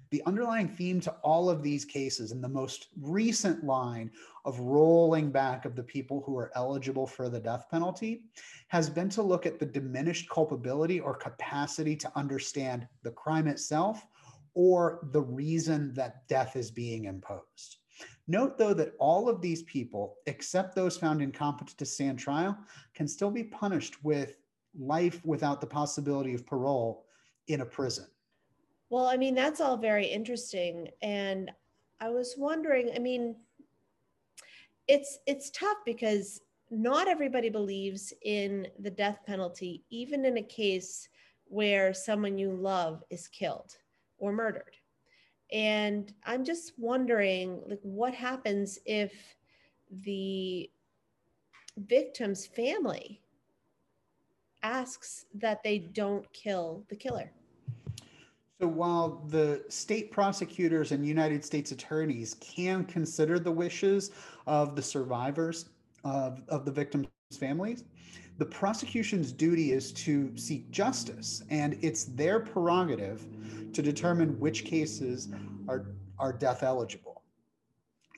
The 0.10 0.24
underlying 0.26 0.67
theme 0.67 1.00
to 1.02 1.12
all 1.24 1.50
of 1.50 1.62
these 1.62 1.86
cases, 1.86 2.32
and 2.32 2.43
the 2.43 2.50
most 2.50 2.88
recent 3.00 3.63
line 3.63 4.10
of 4.43 4.60
rolling 4.60 5.30
back 5.30 5.65
of 5.65 5.76
the 5.76 5.84
people 5.84 6.24
who 6.26 6.36
are 6.38 6.52
eligible 6.56 7.06
for 7.06 7.30
the 7.30 7.39
death 7.39 7.67
penalty, 7.69 8.24
has 8.69 8.89
been 8.89 9.10
to 9.10 9.21
look 9.21 9.45
at 9.45 9.60
the 9.60 9.65
diminished 9.67 10.28
culpability 10.30 11.00
or 11.00 11.13
capacity 11.13 11.95
to 11.98 12.12
understand 12.15 12.88
the 13.04 13.12
crime 13.12 13.48
itself 13.48 14.08
or 14.56 15.08
the 15.12 15.21
reason 15.21 15.93
that 15.93 16.28
death 16.28 16.56
is 16.56 16.71
being 16.71 17.06
imposed. 17.06 17.78
Note, 18.27 18.57
though, 18.57 18.73
that 18.73 18.93
all 18.97 19.29
of 19.29 19.41
these 19.41 19.63
people, 19.63 20.17
except 20.25 20.75
those 20.75 20.97
found 20.97 21.21
incompetent 21.21 21.77
to 21.77 21.85
stand 21.85 22.17
trial, 22.17 22.57
can 22.93 23.07
still 23.07 23.29
be 23.29 23.43
punished 23.43 24.03
with 24.03 24.38
life 24.77 25.23
without 25.23 25.61
the 25.61 25.67
possibility 25.67 26.33
of 26.33 26.45
parole 26.45 27.05
in 27.47 27.61
a 27.61 27.65
prison. 27.65 28.07
Well, 28.89 29.05
I 29.05 29.17
mean, 29.17 29.35
that's 29.35 29.61
all 29.61 29.77
very 29.77 30.05
interesting. 30.05 30.89
And 31.01 31.51
I 31.99 32.09
was 32.09 32.35
wondering, 32.38 32.91
I 32.95 32.99
mean, 32.99 33.35
it's 34.88 35.19
it's 35.25 35.49
tough 35.51 35.77
because 35.85 36.41
not 36.69 37.07
everybody 37.07 37.49
believes 37.49 38.13
in 38.23 38.67
the 38.79 38.89
death 38.89 39.19
penalty, 39.25 39.83
even 39.89 40.25
in 40.25 40.38
a 40.38 40.43
case 40.43 41.09
where 41.45 41.93
someone 41.93 42.38
you 42.38 42.51
love 42.51 43.03
is 43.09 43.27
killed 43.27 43.77
or 44.17 44.31
murdered 44.31 44.75
and 45.51 46.13
i'm 46.25 46.43
just 46.43 46.73
wondering 46.77 47.62
like 47.67 47.79
what 47.84 48.13
happens 48.13 48.79
if 48.86 49.13
the 50.03 50.69
victim's 51.77 52.45
family 52.47 53.21
asks 54.63 55.25
that 55.36 55.62
they 55.63 55.77
don't 55.77 56.31
kill 56.34 56.84
the 56.89 56.95
killer? 56.95 57.31
So 58.60 58.67
while 58.67 59.23
the 59.27 59.63
state 59.67 60.12
prosecutors 60.12 60.91
and 60.91 61.05
united 61.05 61.43
states 61.43 61.71
attorneys 61.71 62.36
can 62.36 62.86
consider 62.86 63.38
the 63.38 63.51
wishes 63.51 64.12
of 64.47 64.75
the 64.75 64.81
survivors 64.81 65.69
of, 66.03 66.41
of 66.47 66.65
the 66.65 66.71
victim's 66.71 67.08
families, 67.38 67.84
the 68.38 68.45
prosecution's 68.45 69.32
duty 69.32 69.71
is 69.71 69.91
to 69.93 70.36
seek 70.38 70.69
justice, 70.69 71.43
and 71.50 71.78
it's 71.82 72.06
their 72.06 72.39
prerogative 72.39 73.26
to 73.74 73.82
determine 73.82 74.39
which 74.39 74.65
cases 74.65 75.30
are, 75.67 75.86
are 76.19 76.34
death 76.34 76.63
eligible. 76.63 77.24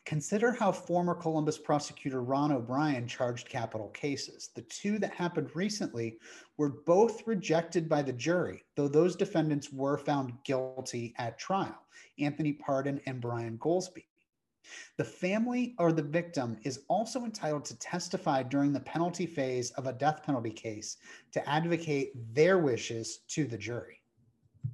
Consider 0.05 0.53
how 0.53 0.71
former 0.71 1.13
Columbus 1.13 1.57
prosecutor 1.57 2.23
Ron 2.23 2.53
O'Brien 2.53 3.07
charged 3.07 3.49
capital 3.49 3.89
cases. 3.89 4.51
The 4.55 4.61
two 4.61 4.99
that 4.99 5.13
happened 5.13 5.49
recently 5.53 6.17
were 6.55 6.69
both 6.85 7.27
rejected 7.27 7.89
by 7.89 8.01
the 8.01 8.13
jury, 8.13 8.63
though 8.75 8.87
those 8.87 9.17
defendants 9.17 9.71
were 9.71 9.97
found 9.97 10.31
guilty 10.45 11.13
at 11.17 11.37
trial 11.37 11.81
Anthony 12.19 12.53
Pardon 12.53 13.01
and 13.05 13.19
Brian 13.19 13.57
Golsby. 13.57 14.05
The 14.97 15.03
family 15.03 15.75
or 15.79 15.91
the 15.91 16.01
victim 16.01 16.57
is 16.63 16.81
also 16.87 17.23
entitled 17.23 17.65
to 17.65 17.79
testify 17.79 18.43
during 18.43 18.73
the 18.73 18.79
penalty 18.79 19.25
phase 19.25 19.71
of 19.71 19.87
a 19.87 19.93
death 19.93 20.23
penalty 20.23 20.51
case 20.51 20.97
to 21.31 21.49
advocate 21.49 22.13
their 22.33 22.57
wishes 22.57 23.19
to 23.29 23.45
the 23.45 23.57
jury. 23.57 24.01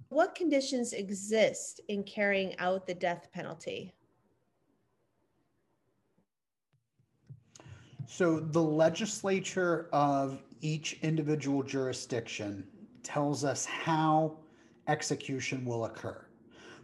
What 0.09 0.35
conditions 0.35 0.93
exist 0.93 1.81
in 1.87 2.03
carrying 2.03 2.57
out 2.59 2.85
the 2.85 2.93
death 2.93 3.29
penalty? 3.33 3.93
So, 8.05 8.39
the 8.39 8.61
legislature 8.61 9.89
of 9.91 10.43
each 10.61 10.99
individual 11.01 11.63
jurisdiction 11.63 12.67
tells 13.01 13.43
us 13.43 13.65
how 13.65 14.37
execution 14.87 15.65
will 15.65 15.85
occur 15.85 16.22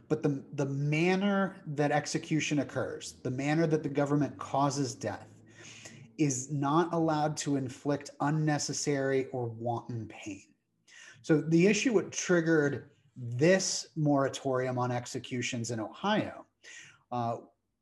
but 0.09 0.23
the, 0.23 0.43
the 0.53 0.65
manner 0.65 1.55
that 1.67 1.91
execution 1.91 2.59
occurs, 2.59 3.15
the 3.23 3.31
manner 3.31 3.67
that 3.67 3.83
the 3.83 3.89
government 3.89 4.37
causes 4.39 4.95
death, 4.95 5.27
is 6.17 6.51
not 6.51 6.91
allowed 6.93 7.37
to 7.37 7.55
inflict 7.55 8.09
unnecessary 8.19 9.27
or 9.31 9.45
wanton 9.47 10.07
pain. 10.07 10.43
So 11.21 11.41
the 11.41 11.67
issue 11.67 11.93
what 11.93 12.11
triggered 12.11 12.89
this 13.15 13.87
moratorium 13.95 14.77
on 14.77 14.91
executions 14.91 15.71
in 15.71 15.79
Ohio 15.79 16.45
uh, 17.11 17.37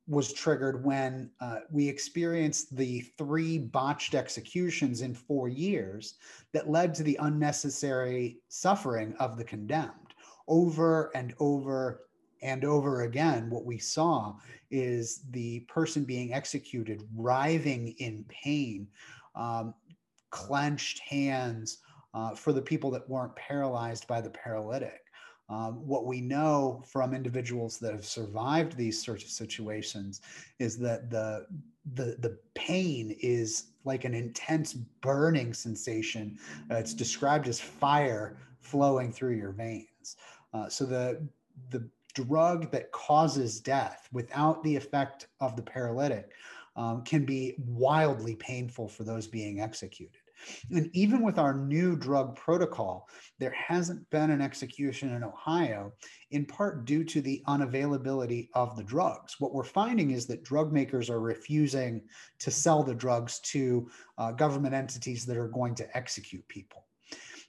was 0.08 0.34
triggered 0.34 0.86
when 0.86 1.30
uh, 1.42 1.60
we 1.72 1.88
experienced 1.88 2.76
the 2.76 3.02
three 3.18 3.58
botched 3.58 4.16
executions 4.16 5.02
in 5.02 5.14
four 5.14 5.48
years 5.48 6.16
that 6.54 6.70
led 6.70 6.94
to 6.96 7.04
the 7.04 7.18
unnecessary 7.22 8.40
suffering 8.50 9.14
of 9.20 9.38
the 9.38 9.44
condemned 9.44 10.14
over 10.48 11.12
and 11.14 11.34
over 11.40 12.07
and 12.42 12.64
over 12.66 13.02
again, 13.04 13.50
what 13.50 13.66
we 13.66 13.78
saw 13.78 14.36
is 14.70 15.22
the 15.32 15.62
person 15.62 16.04
being 16.04 16.34
executed 16.34 17.04
writhing 17.16 17.96
in 18.00 18.26
pain, 18.28 18.88
um, 19.36 19.74
clenched 20.30 21.00
hands 21.00 21.80
uh, 22.14 22.34
for 22.36 22.54
the 22.54 22.62
people 22.62 22.92
that 22.92 23.08
weren't 23.10 23.36
paralyzed 23.36 24.08
by 24.08 24.22
the 24.22 24.30
paralytic. 24.30 25.02
Um, 25.50 25.88
what 25.88 26.06
we 26.06 26.20
know 26.20 26.84
from 26.86 27.14
individuals 27.14 27.78
that 27.80 27.94
have 27.94 28.06
survived 28.06 28.76
these 28.76 29.02
sorts 29.04 29.24
of 29.24 29.30
situations 29.30 30.22
is 30.60 30.78
that 30.80 31.10
the 31.10 31.46
the 31.94 32.18
the 32.20 32.38
pain 32.54 33.16
is 33.22 33.68
like 33.86 34.04
an 34.04 34.14
intense 34.14 34.74
burning 34.74 35.54
sensation. 35.54 36.38
Uh, 36.70 36.76
it's 36.76 36.94
described 36.94 37.48
as 37.48 37.62
fire 37.62 38.38
flowing 38.60 39.12
through 39.14 39.36
your 39.36 39.52
veins. 39.52 40.18
Uh, 40.54 40.68
so 40.68 40.86
the 40.86 41.26
the 41.70 41.90
drug 42.26 42.72
that 42.72 42.92
causes 42.92 43.60
death 43.60 44.08
without 44.12 44.64
the 44.64 44.76
effect 44.76 45.28
of 45.40 45.56
the 45.56 45.62
paralytic 45.62 46.32
um, 46.76 47.04
can 47.04 47.26
be 47.26 47.56
wildly 47.58 48.36
painful 48.36 48.88
for 48.88 49.04
those 49.04 49.28
being 49.28 49.62
executed. 49.62 50.22
And 50.72 50.92
even 50.94 51.24
with 51.24 51.40
our 51.40 51.54
new 51.54 51.96
drug 51.96 52.36
protocol, 52.36 53.10
there 53.40 53.56
hasn't 53.58 54.08
been 54.12 54.30
an 54.30 54.40
execution 54.40 55.16
in 55.16 55.24
Ohio, 55.24 55.94
in 56.30 56.46
part 56.46 56.86
due 56.86 57.04
to 57.06 57.22
the 57.22 57.42
unavailability 57.48 58.50
of 58.54 58.76
the 58.76 58.84
drugs. 58.84 59.38
What 59.40 59.54
we're 59.54 59.64
finding 59.64 60.12
is 60.12 60.28
that 60.28 60.44
drug 60.44 60.72
makers 60.72 61.10
are 61.10 61.20
refusing 61.20 62.04
to 62.40 62.52
sell 62.52 62.84
the 62.84 62.94
drugs 62.94 63.40
to 63.52 63.90
uh, 64.20 64.32
government 64.32 64.76
entities 64.76 65.26
that 65.26 65.38
are 65.38 65.48
going 65.48 65.74
to 65.76 65.98
execute 65.98 66.48
people. 66.48 66.86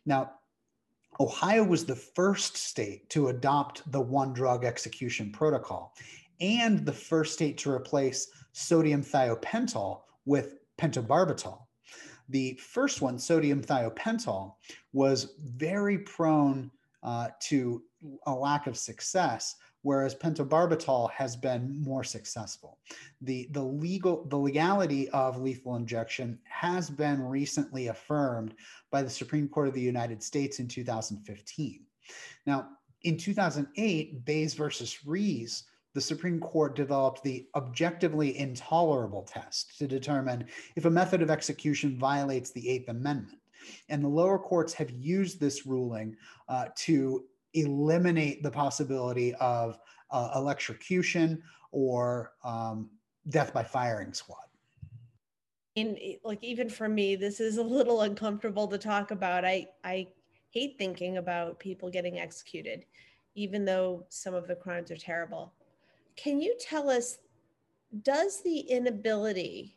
Now, 0.07 0.31
Ohio 1.21 1.65
was 1.65 1.85
the 1.85 1.97
first 1.97 2.57
state 2.57 3.09
to 3.11 3.29
adopt 3.29 3.91
the 3.91 4.01
one 4.01 4.33
drug 4.33 4.65
execution 4.65 5.33
protocol 5.33 5.95
and 6.41 6.87
the 6.87 6.93
first 6.93 7.35
state 7.35 7.59
to 7.59 7.71
replace 7.71 8.31
sodium 8.53 9.03
thiopental 9.03 10.03
with 10.25 10.59
pentobarbital. 10.79 11.59
The 12.29 12.55
first 12.63 13.01
one, 13.01 13.19
sodium 13.19 13.63
thiopental, 13.63 14.55
was 14.93 15.35
very 15.45 15.99
prone 15.99 16.71
uh, 17.03 17.29
to 17.41 17.83
a 18.27 18.33
lack 18.33 18.67
of 18.67 18.77
success 18.77 19.57
whereas 19.83 20.15
pentobarbital 20.15 21.11
has 21.11 21.37
been 21.37 21.81
more 21.83 22.05
successful. 22.05 22.79
The, 23.21 23.49
the 23.53 23.63
legal 23.63 24.25
the 24.25 24.37
legality 24.37 25.09
of 25.11 25.41
lethal 25.41 25.77
injection 25.77 26.39
has 26.45 26.91
been 26.91 27.23
recently 27.23 27.89
affirmed 27.89 28.55
by 28.91 29.03
the 29.03 29.11
Supreme 29.11 29.49
Court 29.49 29.69
of 29.69 29.75
the 29.75 29.81
United 29.81 30.23
States 30.23 30.59
in 30.59 30.69
2015. 30.69 31.85
Now, 32.47 32.69
in 33.03 33.17
2008, 33.17 34.25
Baze 34.25 34.55
versus 34.55 35.07
Rees, 35.07 35.65
the 35.95 36.01
Supreme 36.01 36.41
Court 36.41 36.75
developed 36.75 37.23
the 37.23 37.47
objectively 37.55 38.39
intolerable 38.39 39.23
test 39.23 39.79
to 39.79 39.87
determine 39.87 40.47
if 40.77 40.85
a 40.85 40.91
method 40.91 41.23
of 41.23 41.31
execution 41.31 41.99
violates 41.99 42.51
the 42.51 42.69
Eighth 42.69 42.89
Amendment. 42.89 43.39
And 43.89 44.03
the 44.03 44.09
lower 44.09 44.39
courts 44.39 44.73
have 44.75 44.91
used 44.91 45.41
this 45.41 45.67
ruling 45.67 46.17
uh, 46.49 46.67
to 46.77 47.25
eliminate 47.55 48.43
the 48.43 48.51
possibility 48.51 49.35
of 49.37 49.79
uh, 50.11 50.31
electrocution 50.37 51.43
or 51.73 52.33
um, 52.45 52.91
death 53.29 53.53
by 53.53 53.63
firing 53.63 54.13
squad. 54.13 54.39
And 55.77 55.99
like 56.25 56.43
even 56.43 56.69
for 56.69 56.89
me, 56.89 57.15
this 57.15 57.41
is 57.41 57.59
a 57.59 57.63
little 57.63 58.03
uncomfortable 58.03 58.67
to 58.69 58.79
talk 58.79 59.11
about. 59.11 59.45
I 59.45 59.69
I 59.85 60.09
hate 60.51 60.77
thinking 60.79 61.19
about 61.19 61.59
people 61.59 61.91
getting 61.91 62.19
executed, 62.19 62.85
even 63.35 63.65
though 63.65 64.05
some 64.09 64.35
of 64.35 64.49
the 64.49 64.57
crimes 64.57 64.91
are 64.91 64.97
terrible. 64.97 65.53
Can 66.17 66.41
you 66.41 66.57
tell 66.59 66.91
us, 66.91 67.19
does 68.03 68.43
the 68.43 68.59
inability 68.59 69.77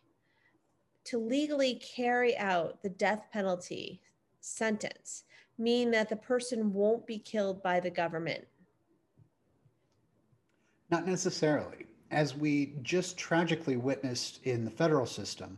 to 1.04 1.20
legally 1.20 1.76
carry 1.76 2.36
out 2.38 2.82
the 2.82 2.90
death 2.90 3.28
penalty 3.32 4.02
sentence 4.40 5.24
mean 5.62 5.92
that 5.92 6.10
the 6.10 6.16
person 6.16 6.74
won't 6.74 7.06
be 7.08 7.20
killed 7.20 7.64
by 7.64 7.80
the 7.80 7.90
government? 7.90 8.46
Not 10.90 11.08
necessarily. 11.08 11.86
As 12.10 12.36
we 12.36 12.74
just 12.82 13.18
tragically 13.18 13.78
witnessed 13.78 14.42
in 14.44 14.66
the 14.66 14.72
federal 14.72 15.06
system, 15.06 15.58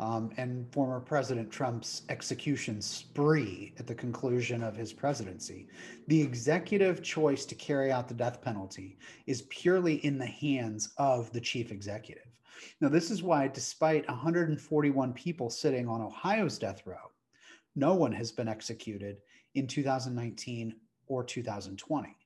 um, 0.00 0.30
and 0.38 0.66
former 0.72 0.98
President 0.98 1.50
Trump's 1.50 2.02
execution 2.08 2.80
spree 2.80 3.74
at 3.78 3.86
the 3.86 3.94
conclusion 3.94 4.62
of 4.62 4.74
his 4.74 4.94
presidency. 4.94 5.68
The 6.08 6.20
executive 6.22 7.02
choice 7.02 7.44
to 7.44 7.54
carry 7.54 7.92
out 7.92 8.08
the 8.08 8.14
death 8.14 8.40
penalty 8.40 8.96
is 9.26 9.42
purely 9.42 9.96
in 9.96 10.16
the 10.16 10.26
hands 10.26 10.94
of 10.96 11.30
the 11.32 11.40
chief 11.40 11.70
executive. 11.70 12.24
Now, 12.80 12.88
this 12.88 13.10
is 13.10 13.22
why, 13.22 13.48
despite 13.48 14.08
141 14.08 15.12
people 15.12 15.50
sitting 15.50 15.86
on 15.86 16.00
Ohio's 16.00 16.58
death 16.58 16.82
row, 16.86 17.10
no 17.76 17.94
one 17.94 18.12
has 18.12 18.32
been 18.32 18.48
executed 18.48 19.18
in 19.54 19.66
2019 19.66 20.74
or 21.06 21.24
2020. 21.24 22.16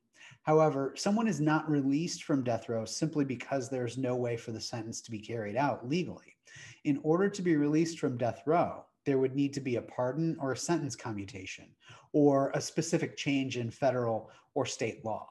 However, 0.43 0.93
someone 0.97 1.27
is 1.27 1.41
not 1.41 1.71
released 1.71 2.25
from 2.25 2.45
death 2.45 2.69
row 2.69 2.85
simply 2.85 3.25
because 3.25 3.69
there's 3.69 3.99
no 3.99 4.15
way 4.17 4.37
for 4.37 4.53
the 4.53 4.61
sentence 4.61 5.01
to 5.03 5.11
be 5.11 5.19
carried 5.19 5.57
out 5.57 5.89
legally. 5.89 6.37
In 6.85 7.01
order 7.03 7.29
to 7.29 7.43
be 7.43 7.57
released 7.57 7.99
from 7.99 8.19
death 8.19 8.43
row, 8.47 8.85
there 9.05 9.19
would 9.19 9.35
need 9.35 9.53
to 9.55 9.61
be 9.61 9.77
a 9.77 9.83
pardon 9.83 10.37
or 10.41 10.53
a 10.53 10.57
sentence 10.57 10.97
commutation 10.97 11.67
or 12.13 12.51
a 12.51 12.61
specific 12.61 13.17
change 13.17 13.57
in 13.57 13.71
federal 13.71 14.31
or 14.55 14.67
state 14.67 15.05
law. 15.05 15.31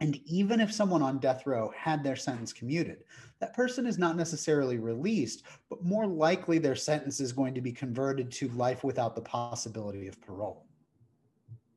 And 0.00 0.20
even 0.26 0.60
if 0.60 0.72
someone 0.72 1.02
on 1.02 1.18
death 1.18 1.44
row 1.44 1.72
had 1.76 2.04
their 2.04 2.14
sentence 2.14 2.52
commuted, 2.52 3.02
that 3.40 3.54
person 3.54 3.86
is 3.86 3.98
not 3.98 4.16
necessarily 4.16 4.78
released, 4.78 5.42
but 5.68 5.84
more 5.84 6.06
likely 6.06 6.58
their 6.58 6.76
sentence 6.76 7.18
is 7.18 7.32
going 7.32 7.54
to 7.54 7.60
be 7.60 7.72
converted 7.72 8.30
to 8.32 8.48
life 8.50 8.84
without 8.84 9.16
the 9.16 9.22
possibility 9.22 10.06
of 10.06 10.20
parole. 10.20 10.67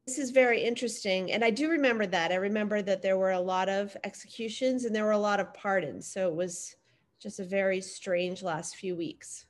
This 0.07 0.17
is 0.17 0.31
very 0.31 0.63
interesting. 0.63 1.31
And 1.31 1.43
I 1.43 1.51
do 1.51 1.69
remember 1.69 2.07
that. 2.07 2.31
I 2.31 2.35
remember 2.35 2.81
that 2.81 3.01
there 3.01 3.17
were 3.17 3.31
a 3.31 3.39
lot 3.39 3.69
of 3.69 3.95
executions 4.03 4.85
and 4.85 4.95
there 4.95 5.05
were 5.05 5.11
a 5.11 5.17
lot 5.17 5.39
of 5.39 5.53
pardons. 5.53 6.07
So 6.07 6.27
it 6.27 6.35
was 6.35 6.75
just 7.21 7.39
a 7.39 7.45
very 7.45 7.81
strange 7.81 8.41
last 8.41 8.75
few 8.75 8.95
weeks. 8.95 9.45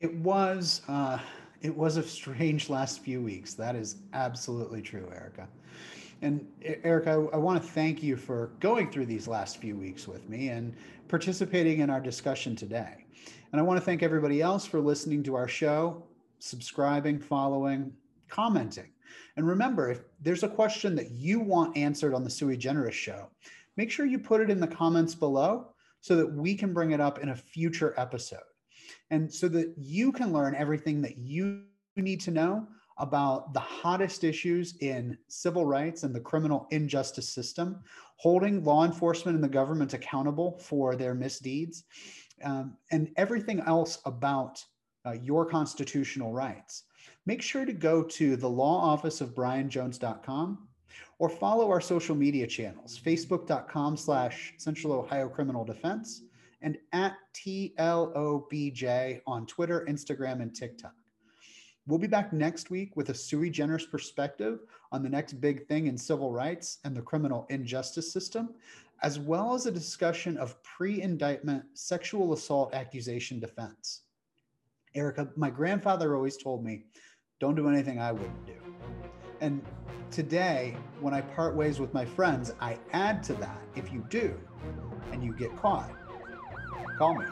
It 0.00 0.14
was 0.16 0.82
uh, 0.88 1.18
it 1.60 1.76
was 1.76 1.96
a 1.96 2.02
strange 2.02 2.68
last 2.70 3.00
few 3.00 3.20
weeks. 3.20 3.54
That 3.54 3.76
is 3.76 3.96
absolutely 4.14 4.82
true, 4.82 5.08
Erica. 5.14 5.46
And 6.22 6.46
Erica, 6.62 7.10
I, 7.10 7.36
I 7.36 7.38
want 7.38 7.62
to 7.62 7.68
thank 7.68 8.02
you 8.02 8.16
for 8.16 8.50
going 8.58 8.90
through 8.90 9.06
these 9.06 9.28
last 9.28 9.58
few 9.58 9.76
weeks 9.76 10.08
with 10.08 10.28
me 10.28 10.48
and 10.48 10.74
participating 11.08 11.80
in 11.80 11.90
our 11.90 12.00
discussion 12.00 12.56
today. 12.56 13.04
And 13.52 13.60
I 13.60 13.62
want 13.62 13.78
to 13.78 13.84
thank 13.84 14.02
everybody 14.02 14.40
else 14.40 14.64
for 14.64 14.80
listening 14.80 15.22
to 15.24 15.34
our 15.34 15.46
show, 15.46 16.02
subscribing, 16.42 17.20
following, 17.20 17.92
commenting. 18.28 18.90
And 19.36 19.46
remember, 19.46 19.90
if 19.90 20.00
there's 20.20 20.42
a 20.42 20.48
question 20.48 20.94
that 20.96 21.12
you 21.12 21.38
want 21.40 21.76
answered 21.76 22.14
on 22.14 22.24
the 22.24 22.30
Sui 22.30 22.56
Generis 22.56 22.94
show, 22.94 23.28
make 23.76 23.90
sure 23.90 24.06
you 24.06 24.18
put 24.18 24.40
it 24.40 24.50
in 24.50 24.60
the 24.60 24.66
comments 24.66 25.14
below 25.14 25.68
so 26.00 26.16
that 26.16 26.26
we 26.26 26.54
can 26.56 26.72
bring 26.72 26.90
it 26.90 27.00
up 27.00 27.20
in 27.20 27.28
a 27.28 27.36
future 27.36 27.94
episode. 27.96 28.40
And 29.10 29.32
so 29.32 29.48
that 29.48 29.72
you 29.78 30.10
can 30.10 30.32
learn 30.32 30.54
everything 30.56 31.00
that 31.02 31.16
you 31.16 31.62
need 31.96 32.20
to 32.22 32.30
know 32.32 32.66
about 32.98 33.54
the 33.54 33.60
hottest 33.60 34.24
issues 34.24 34.76
in 34.80 35.16
civil 35.28 35.64
rights 35.64 36.02
and 36.02 36.14
the 36.14 36.20
criminal 36.20 36.66
injustice 36.70 37.28
system, 37.28 37.80
holding 38.16 38.64
law 38.64 38.84
enforcement 38.84 39.36
and 39.36 39.44
the 39.44 39.48
government 39.48 39.94
accountable 39.94 40.58
for 40.58 40.96
their 40.96 41.14
misdeeds, 41.14 41.84
um, 42.42 42.76
and 42.90 43.10
everything 43.16 43.60
else 43.60 44.00
about 44.04 44.64
uh, 45.06 45.12
your 45.12 45.44
constitutional 45.44 46.32
rights. 46.32 46.84
Make 47.26 47.42
sure 47.42 47.64
to 47.64 47.72
go 47.72 48.02
to 48.02 48.36
the 48.36 48.48
law 48.48 48.80
office 48.80 49.20
of 49.20 49.34
brianjones.com 49.34 50.68
or 51.18 51.28
follow 51.28 51.70
our 51.70 51.80
social 51.80 52.16
media 52.16 52.46
channels, 52.46 53.00
facebook.com 53.04 53.96
slash 53.96 54.54
Central 54.58 54.92
Ohio 54.92 55.28
Criminal 55.28 55.64
Defense 55.64 56.22
and 56.62 56.78
at 56.92 57.16
TLOBJ 57.34 59.20
on 59.26 59.46
Twitter, 59.46 59.86
Instagram, 59.88 60.40
and 60.42 60.54
TikTok. 60.54 60.94
We'll 61.86 61.98
be 61.98 62.06
back 62.06 62.32
next 62.32 62.70
week 62.70 62.96
with 62.96 63.08
a 63.08 63.14
sui 63.14 63.50
generis 63.50 63.86
perspective 63.86 64.60
on 64.92 65.02
the 65.02 65.08
next 65.08 65.40
big 65.40 65.66
thing 65.66 65.88
in 65.88 65.98
civil 65.98 66.30
rights 66.30 66.78
and 66.84 66.96
the 66.96 67.02
criminal 67.02 67.46
injustice 67.50 68.12
system, 68.12 68.54
as 69.02 69.18
well 69.18 69.54
as 69.54 69.66
a 69.66 69.72
discussion 69.72 70.36
of 70.36 70.62
pre 70.62 71.02
indictment 71.02 71.64
sexual 71.74 72.32
assault 72.34 72.72
accusation 72.72 73.40
defense. 73.40 74.01
Erica, 74.94 75.28
my 75.36 75.50
grandfather 75.50 76.14
always 76.14 76.36
told 76.36 76.64
me, 76.64 76.84
don't 77.40 77.54
do 77.54 77.68
anything 77.68 77.98
I 77.98 78.12
wouldn't 78.12 78.46
do. 78.46 78.54
And 79.40 79.62
today, 80.10 80.76
when 81.00 81.14
I 81.14 81.22
part 81.22 81.56
ways 81.56 81.80
with 81.80 81.92
my 81.94 82.04
friends, 82.04 82.52
I 82.60 82.78
add 82.92 83.22
to 83.24 83.34
that 83.34 83.58
if 83.74 83.92
you 83.92 84.04
do 84.10 84.38
and 85.10 85.24
you 85.24 85.32
get 85.32 85.56
caught, 85.56 85.90
call 86.98 87.14
me. 87.14 87.24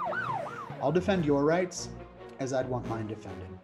I'll 0.83 0.93
defend 0.93 1.25
your 1.25 1.45
rights 1.45 1.91
as 2.41 2.53
I'd 2.53 2.69
want 2.69 2.89
mine 2.89 3.07
defended. 3.07 3.60